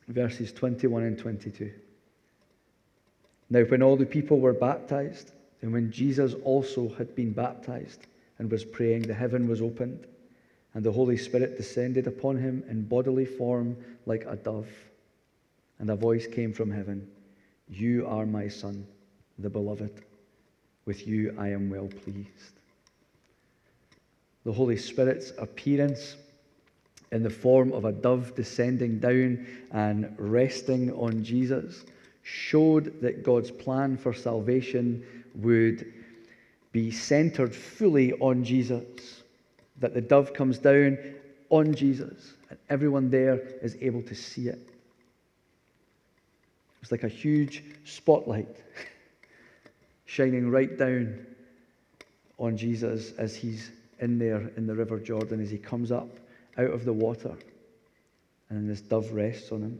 Verses 0.07 0.53
21 0.53 1.03
and 1.03 1.17
22. 1.17 1.71
Now, 3.49 3.61
when 3.63 3.81
all 3.81 3.97
the 3.97 4.05
people 4.05 4.39
were 4.39 4.53
baptized, 4.53 5.31
and 5.61 5.73
when 5.73 5.91
Jesus 5.91 6.33
also 6.43 6.89
had 6.97 7.15
been 7.15 7.31
baptized 7.33 8.07
and 8.39 8.49
was 8.49 8.63
praying, 8.65 9.03
the 9.03 9.13
heaven 9.13 9.47
was 9.47 9.61
opened, 9.61 10.07
and 10.73 10.83
the 10.83 10.91
Holy 10.91 11.17
Spirit 11.17 11.57
descended 11.57 12.07
upon 12.07 12.37
him 12.37 12.63
in 12.69 12.83
bodily 12.83 13.25
form 13.25 13.77
like 14.05 14.25
a 14.25 14.35
dove. 14.35 14.69
And 15.79 15.89
a 15.89 15.95
voice 15.95 16.27
came 16.27 16.53
from 16.53 16.71
heaven 16.71 17.07
You 17.75 18.05
are 18.07 18.25
my 18.27 18.47
Son, 18.47 18.85
the 19.39 19.49
beloved. 19.49 20.03
With 20.85 21.07
you 21.07 21.33
I 21.39 21.47
am 21.49 21.71
well 21.71 21.87
pleased. 21.87 22.59
The 24.45 24.51
Holy 24.51 24.77
Spirit's 24.77 25.31
appearance 25.39 26.15
in 27.11 27.23
the 27.23 27.31
form 27.31 27.71
of 27.73 27.85
a 27.85 27.91
dove 27.91 28.35
descending 28.35 28.99
down 28.99 29.47
and 29.71 30.13
resting 30.19 30.91
on 30.91 31.23
Jesus 31.23 31.83
showed 32.21 33.01
that 33.01 33.23
God's 33.23 33.49
plan 33.49 33.97
for 33.97 34.13
salvation 34.13 35.03
would 35.35 35.91
be 36.71 36.91
centered 36.91 37.55
fully 37.55 38.13
on 38.13 38.43
Jesus. 38.43 39.23
That 39.79 39.95
the 39.95 40.01
dove 40.01 40.33
comes 40.33 40.59
down 40.59 40.99
on 41.49 41.73
Jesus, 41.73 42.33
and 42.51 42.59
everyone 42.69 43.09
there 43.09 43.41
is 43.63 43.77
able 43.81 44.03
to 44.03 44.13
see 44.13 44.47
it. 44.47 44.72
It's 46.83 46.91
like 46.91 47.05
a 47.05 47.07
huge 47.07 47.63
spotlight 47.85 48.57
shining 50.05 50.51
right 50.51 50.77
down 50.77 51.25
on 52.37 52.57
Jesus 52.57 53.13
as 53.13 53.37
he's 53.37 53.71
in 53.99 54.19
there 54.19 54.51
in 54.57 54.67
the 54.67 54.75
River 54.75 54.99
Jordan, 54.99 55.39
as 55.39 55.49
he 55.49 55.57
comes 55.57 55.93
up 55.93 56.09
out 56.57 56.71
of 56.71 56.83
the 56.83 56.91
water, 56.91 57.37
and 58.49 58.69
this 58.69 58.81
dove 58.81 59.13
rests 59.13 59.53
on 59.53 59.61
him. 59.61 59.79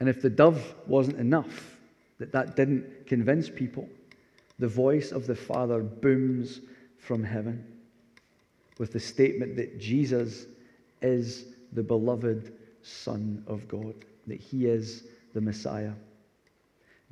And 0.00 0.08
if 0.08 0.22
the 0.22 0.30
dove 0.30 0.74
wasn't 0.86 1.18
enough, 1.18 1.76
that 2.18 2.32
that 2.32 2.56
didn't 2.56 3.06
convince 3.06 3.50
people, 3.50 3.86
the 4.58 4.68
voice 4.68 5.12
of 5.12 5.26
the 5.26 5.36
Father 5.36 5.80
booms 5.82 6.60
from 6.96 7.22
heaven 7.22 7.62
with 8.78 8.94
the 8.94 9.00
statement 9.00 9.54
that 9.56 9.78
Jesus 9.78 10.46
is 11.02 11.44
the 11.74 11.82
beloved 11.82 12.54
Son 12.80 13.44
of 13.46 13.68
God, 13.68 13.94
that 14.26 14.40
he 14.40 14.64
is 14.64 15.04
the 15.34 15.40
Messiah. 15.40 15.92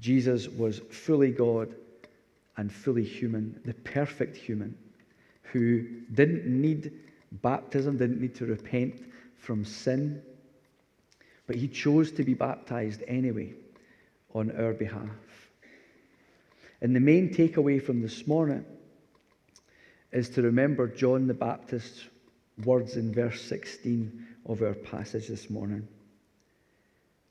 Jesus 0.01 0.49
was 0.49 0.81
fully 0.91 1.31
God 1.31 1.75
and 2.57 2.73
fully 2.73 3.05
human, 3.05 3.61
the 3.65 3.75
perfect 3.75 4.37
human, 4.37 4.77
who 5.43 5.87
didn't 6.13 6.47
need 6.47 6.93
baptism, 7.31 7.99
didn't 7.99 8.21
need 8.21 8.35
to 8.37 8.47
repent 8.47 9.03
from 9.37 9.65
sin, 9.65 10.23
but 11.47 11.57
he 11.57 11.69
chose 11.69 12.13
to 12.13 12.25
be 12.25 12.35
baptized 12.35 13.03
anyway 13.09 13.53
on 14.35 14.51
our 14.59 14.73
behalf. 14.73 15.09
And 16.81 16.97
the 16.97 17.01
main 17.01 17.33
takeaway 17.33 17.83
from 17.83 18.03
this 18.03 18.27
morning 18.27 18.65
is 20.11 20.29
to 20.31 20.43
remember 20.43 20.89
John 20.89 21.27
the 21.27 21.35
Baptist's 21.35 22.05
words 22.65 22.97
in 22.97 23.13
verse 23.15 23.41
16 23.43 24.27
of 24.47 24.63
our 24.63 24.75
passage 24.75 25.29
this 25.29 25.49
morning, 25.49 25.87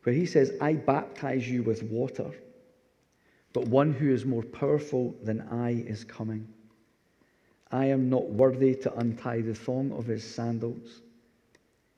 where 0.03 0.15
he 0.15 0.25
says, 0.25 0.53
I 0.59 0.73
baptize 0.73 1.47
you 1.47 1.63
with 1.63 1.83
water, 1.83 2.31
but 3.53 3.67
one 3.67 3.93
who 3.93 4.11
is 4.11 4.25
more 4.25 4.43
powerful 4.43 5.15
than 5.23 5.41
I 5.41 5.71
is 5.71 6.03
coming. 6.03 6.47
I 7.71 7.85
am 7.85 8.09
not 8.09 8.29
worthy 8.29 8.75
to 8.75 8.93
untie 8.95 9.41
the 9.41 9.53
thong 9.53 9.91
of 9.91 10.05
his 10.05 10.23
sandals. 10.23 11.01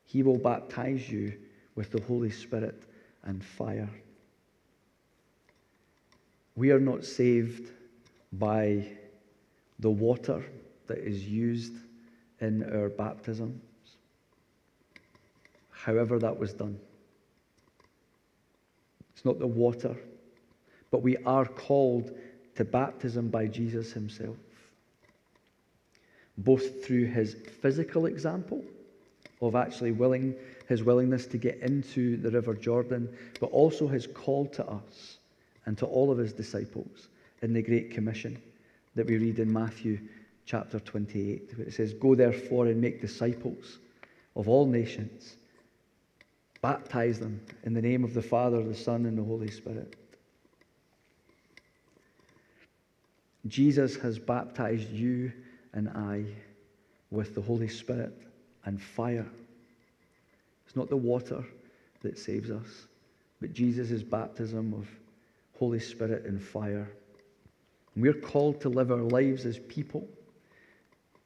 He 0.06 0.22
will 0.22 0.38
baptize 0.38 1.10
you 1.10 1.34
with 1.76 1.92
the 1.92 2.02
Holy 2.02 2.30
Spirit 2.30 2.84
and 3.24 3.44
fire. 3.44 3.89
We 6.56 6.72
are 6.72 6.80
not 6.80 7.04
saved 7.04 7.72
by 8.34 8.88
the 9.80 9.89
water 9.89 10.44
that 10.88 11.00
is 11.00 11.28
used 11.28 11.74
in 12.39 12.63
our 12.63 12.89
baptisms, 12.89 13.62
however, 15.72 16.20
that 16.20 16.38
was 16.38 16.54
done. 16.54 16.80
It's 19.24 19.26
not 19.26 19.40
the 19.40 19.48
water, 19.48 19.96
but 20.92 21.02
we 21.02 21.16
are 21.26 21.46
called 21.46 22.12
to 22.56 22.66
baptism 22.66 23.30
by 23.30 23.48
Jesus 23.48 23.94
himself, 23.94 24.36
both 26.38 26.84
through 26.84 27.06
his 27.06 27.38
physical 27.62 28.08
example 28.08 28.62
of 29.42 29.56
actually 29.56 29.94
willing 29.94 30.36
his 30.68 30.84
willingness 30.84 31.26
to 31.28 31.38
get 31.38 31.60
into 31.60 32.18
the 32.18 32.32
river 32.32 32.54
Jordan, 32.54 33.08
but 33.40 33.52
also 33.52 33.88
his 33.88 34.08
call 34.08 34.46
to 34.48 34.66
us 34.66 35.20
and 35.66 35.78
to 35.78 35.86
all 35.86 36.12
of 36.12 36.18
his 36.18 36.34
disciples 36.34 37.08
in 37.42 37.54
the 37.54 37.62
Great 37.62 37.92
Commission 37.92 38.38
that 38.96 39.06
we 39.06 39.18
read 39.18 39.40
in 39.40 39.54
Matthew 39.54 40.02
chapter 40.46 40.82
28, 40.82 41.58
where 41.58 41.68
it 41.68 41.74
says, 41.74 41.94
Go 41.94 42.14
therefore 42.14 42.66
and 42.66 42.82
make 42.82 43.00
disciples 43.00 43.80
of 44.36 44.50
all 44.50 44.66
nations, 44.66 45.38
baptize 46.63 47.19
them 47.19 47.41
in 47.63 47.73
the 47.73 47.82
name 47.82 48.06
of 48.06 48.13
the 48.13 48.21
Father, 48.21 48.63
the 48.63 48.73
Son, 48.73 49.06
and 49.06 49.17
the 49.17 49.23
Holy 49.23 49.52
Spirit. 49.52 49.97
Jesus 53.47 53.97
has 53.97 54.17
baptized 54.17 54.89
you 54.89 55.34
and 55.73 55.89
I 55.89 56.23
with 57.12 57.36
the 57.36 57.41
Holy 57.41 57.67
Spirit 57.67 58.17
and 58.63 58.82
fire. 58.82 59.28
It's 60.65 60.76
not 60.78 60.89
the 60.89 60.95
water 60.95 61.43
that 62.02 62.17
saves 62.17 62.49
us, 62.49 62.88
but 63.41 63.52
Jesus' 63.52 64.02
baptism 64.02 64.73
of 64.73 64.88
Holy 65.60 65.82
Spirit 65.82 66.23
and 66.26 66.41
fire. 66.41 66.89
And 67.93 68.04
we're 68.04 68.13
called 68.13 68.62
to 68.62 68.69
live 68.69 68.89
our 68.89 69.04
lives 69.04 69.45
as 69.45 69.60
people 69.60 70.08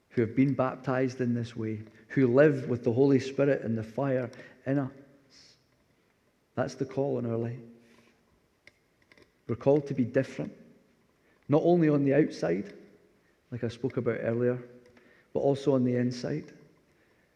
who 0.09 0.21
have 0.21 0.35
been 0.35 0.55
baptized 0.55 1.21
in 1.21 1.35
this 1.35 1.55
way, 1.55 1.83
who 2.07 2.25
live 2.25 2.67
with 2.67 2.83
the 2.83 2.91
Holy 2.91 3.19
Spirit 3.19 3.61
and 3.61 3.77
the 3.77 3.83
fire 3.83 4.31
in 4.65 4.79
us. 4.79 4.91
That's 6.57 6.73
the 6.73 6.85
call 6.85 7.19
in 7.19 7.27
our 7.27 7.37
life. 7.37 7.59
We're 9.47 9.55
called 9.55 9.85
to 9.87 9.93
be 9.93 10.03
different, 10.03 10.51
not 11.47 11.61
only 11.63 11.87
on 11.87 12.03
the 12.03 12.15
outside, 12.15 12.73
like 13.51 13.63
I 13.63 13.67
spoke 13.67 13.97
about 13.97 14.17
earlier, 14.21 14.57
but 15.33 15.41
also 15.41 15.75
on 15.75 15.83
the 15.83 15.95
inside. 15.95 16.51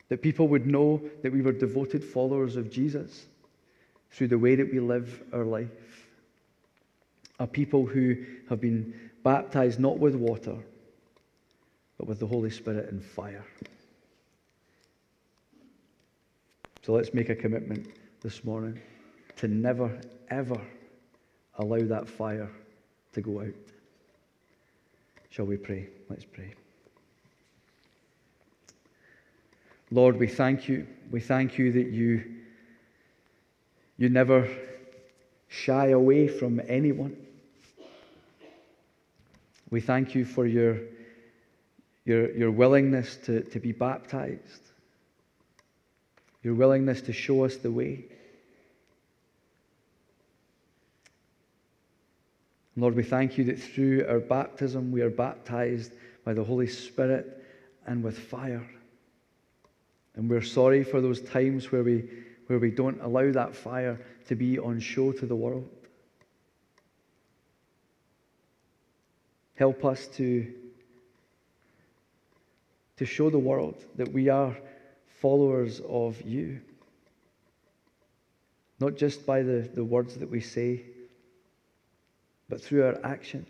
That 0.10 0.24
people 0.24 0.48
would 0.48 0.66
know 0.66 1.02
that 1.22 1.32
we 1.32 1.44
were 1.44 1.52
devoted 1.52 2.04
followers 2.04 2.56
of 2.56 2.72
Jesus 2.72 3.28
through 4.10 4.30
the 4.30 4.40
way 4.40 4.56
that 4.56 4.74
we 4.74 4.80
live 4.80 5.24
our 5.32 5.46
life. 5.46 5.70
a 7.40 7.46
people 7.46 7.86
who 7.86 8.16
have 8.50 8.60
been 8.60 9.12
baptized 9.24 9.80
not 9.80 10.00
with 10.00 10.16
water, 10.16 10.58
but 12.00 12.08
with 12.08 12.20
the 12.20 12.28
Holy 12.28 12.50
Spirit 12.50 12.90
and 12.92 13.04
fire. 13.04 13.46
So 16.84 16.94
let's 16.94 17.14
make 17.14 17.30
a 17.30 17.36
commitment 17.36 17.88
this 18.22 18.44
morning 18.44 18.80
to 19.42 19.48
never, 19.48 20.00
ever 20.30 20.62
allow 21.58 21.80
that 21.80 22.08
fire 22.08 22.48
to 23.12 23.22
go 23.22 23.42
out. 23.42 23.48
Shall 25.32 25.46
we 25.46 25.58
pray? 25.58 25.88
Let's 26.10 26.26
pray. 26.26 26.54
Lord, 29.90 30.18
we 30.18 30.28
thank 30.28 30.70
you. 30.70 30.86
We 31.10 31.22
thank 31.22 31.58
you 31.58 31.72
that 31.72 31.88
you, 31.88 32.24
you 33.98 34.10
never 34.10 34.48
shy 35.48 35.88
away 35.88 36.28
from 36.28 36.62
anyone. 36.68 37.18
We 39.72 39.82
thank 39.82 40.14
you 40.14 40.24
for 40.24 40.46
your, 40.46 40.78
your, 42.06 42.32
your 42.38 42.52
willingness 42.52 43.18
to, 43.26 43.42
to 43.42 43.60
be 43.60 43.72
baptized, 43.72 44.70
your 46.44 46.54
willingness 46.54 47.02
to 47.02 47.14
show 47.14 47.44
us 47.44 47.56
the 47.58 47.72
way. 47.72 48.06
Lord, 52.78 52.96
we 52.96 53.04
thank 53.04 53.38
you 53.38 53.44
that 53.46 53.60
through 53.60 54.06
our 54.08 54.20
baptism 54.20 54.92
we 54.92 55.02
are 55.02 55.10
baptized 55.10 55.92
by 56.24 56.34
the 56.34 56.44
Holy 56.44 56.68
Spirit 56.68 57.44
and 57.86 58.04
with 58.04 58.18
fire. 58.18 58.66
And 60.16 60.30
we're 60.30 60.42
sorry 60.42 60.84
for 60.84 61.02
those 61.02 61.22
times 61.22 61.72
where 61.72 61.84
we, 61.84 62.10
where 62.48 62.60
we 62.60 62.72
don't 62.72 63.02
allow 63.02 63.32
that 63.32 63.56
fire 63.56 64.00
to 64.28 64.36
be 64.36 64.58
on 64.58 64.80
show 64.80 65.12
to 65.12 65.26
the 65.26 65.36
world. 65.36 65.70
Help 69.56 69.84
us 69.84 70.08
to, 70.08 70.52
to 72.98 73.06
show 73.06 73.30
the 73.30 73.38
world 73.38 73.84
that 73.96 74.12
we 74.12 74.30
are 74.30 74.56
followers 75.20 75.82
of 75.88 76.22
you. 76.22 76.62
Not 78.80 78.96
just 78.96 79.26
by 79.26 79.44
the, 79.44 79.70
the 79.74 79.84
words 79.84 80.16
that 80.16 80.30
we 80.30 80.40
say, 80.40 80.86
but 82.52 82.62
through 82.62 82.86
our 82.86 83.00
actions. 83.06 83.48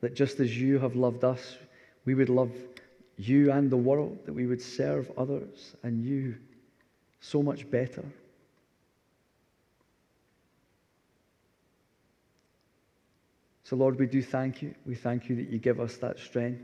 That 0.00 0.14
just 0.14 0.40
as 0.40 0.60
you 0.60 0.80
have 0.80 0.96
loved 0.96 1.22
us, 1.22 1.56
we 2.04 2.14
would 2.14 2.28
love 2.28 2.50
you 3.16 3.52
and 3.52 3.70
the 3.70 3.76
world, 3.76 4.18
that 4.26 4.32
we 4.32 4.46
would 4.46 4.60
serve 4.60 5.10
others 5.16 5.76
and 5.84 6.04
you 6.04 6.34
so 7.20 7.40
much 7.40 7.70
better. 7.70 8.04
So, 13.62 13.76
Lord, 13.76 14.00
we 14.00 14.06
do 14.06 14.20
thank 14.20 14.60
you. 14.60 14.74
We 14.84 14.96
thank 14.96 15.28
you 15.28 15.36
that 15.36 15.48
you 15.48 15.58
give 15.58 15.78
us 15.78 15.96
that 15.98 16.18
strength. 16.18 16.60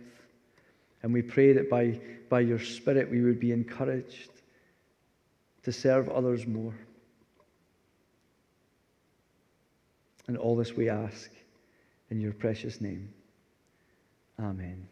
And 1.04 1.12
we 1.12 1.22
pray 1.22 1.52
that 1.52 1.70
by, 1.70 2.00
by 2.28 2.40
your 2.40 2.58
Spirit 2.58 3.08
we 3.08 3.22
would 3.22 3.38
be 3.38 3.52
encouraged 3.52 4.32
to 5.62 5.70
serve 5.70 6.08
others 6.08 6.48
more. 6.48 6.74
And 10.28 10.36
all 10.36 10.56
this 10.56 10.74
we 10.74 10.88
ask 10.88 11.30
in 12.10 12.20
your 12.20 12.32
precious 12.32 12.80
name. 12.80 13.12
Amen. 14.38 14.86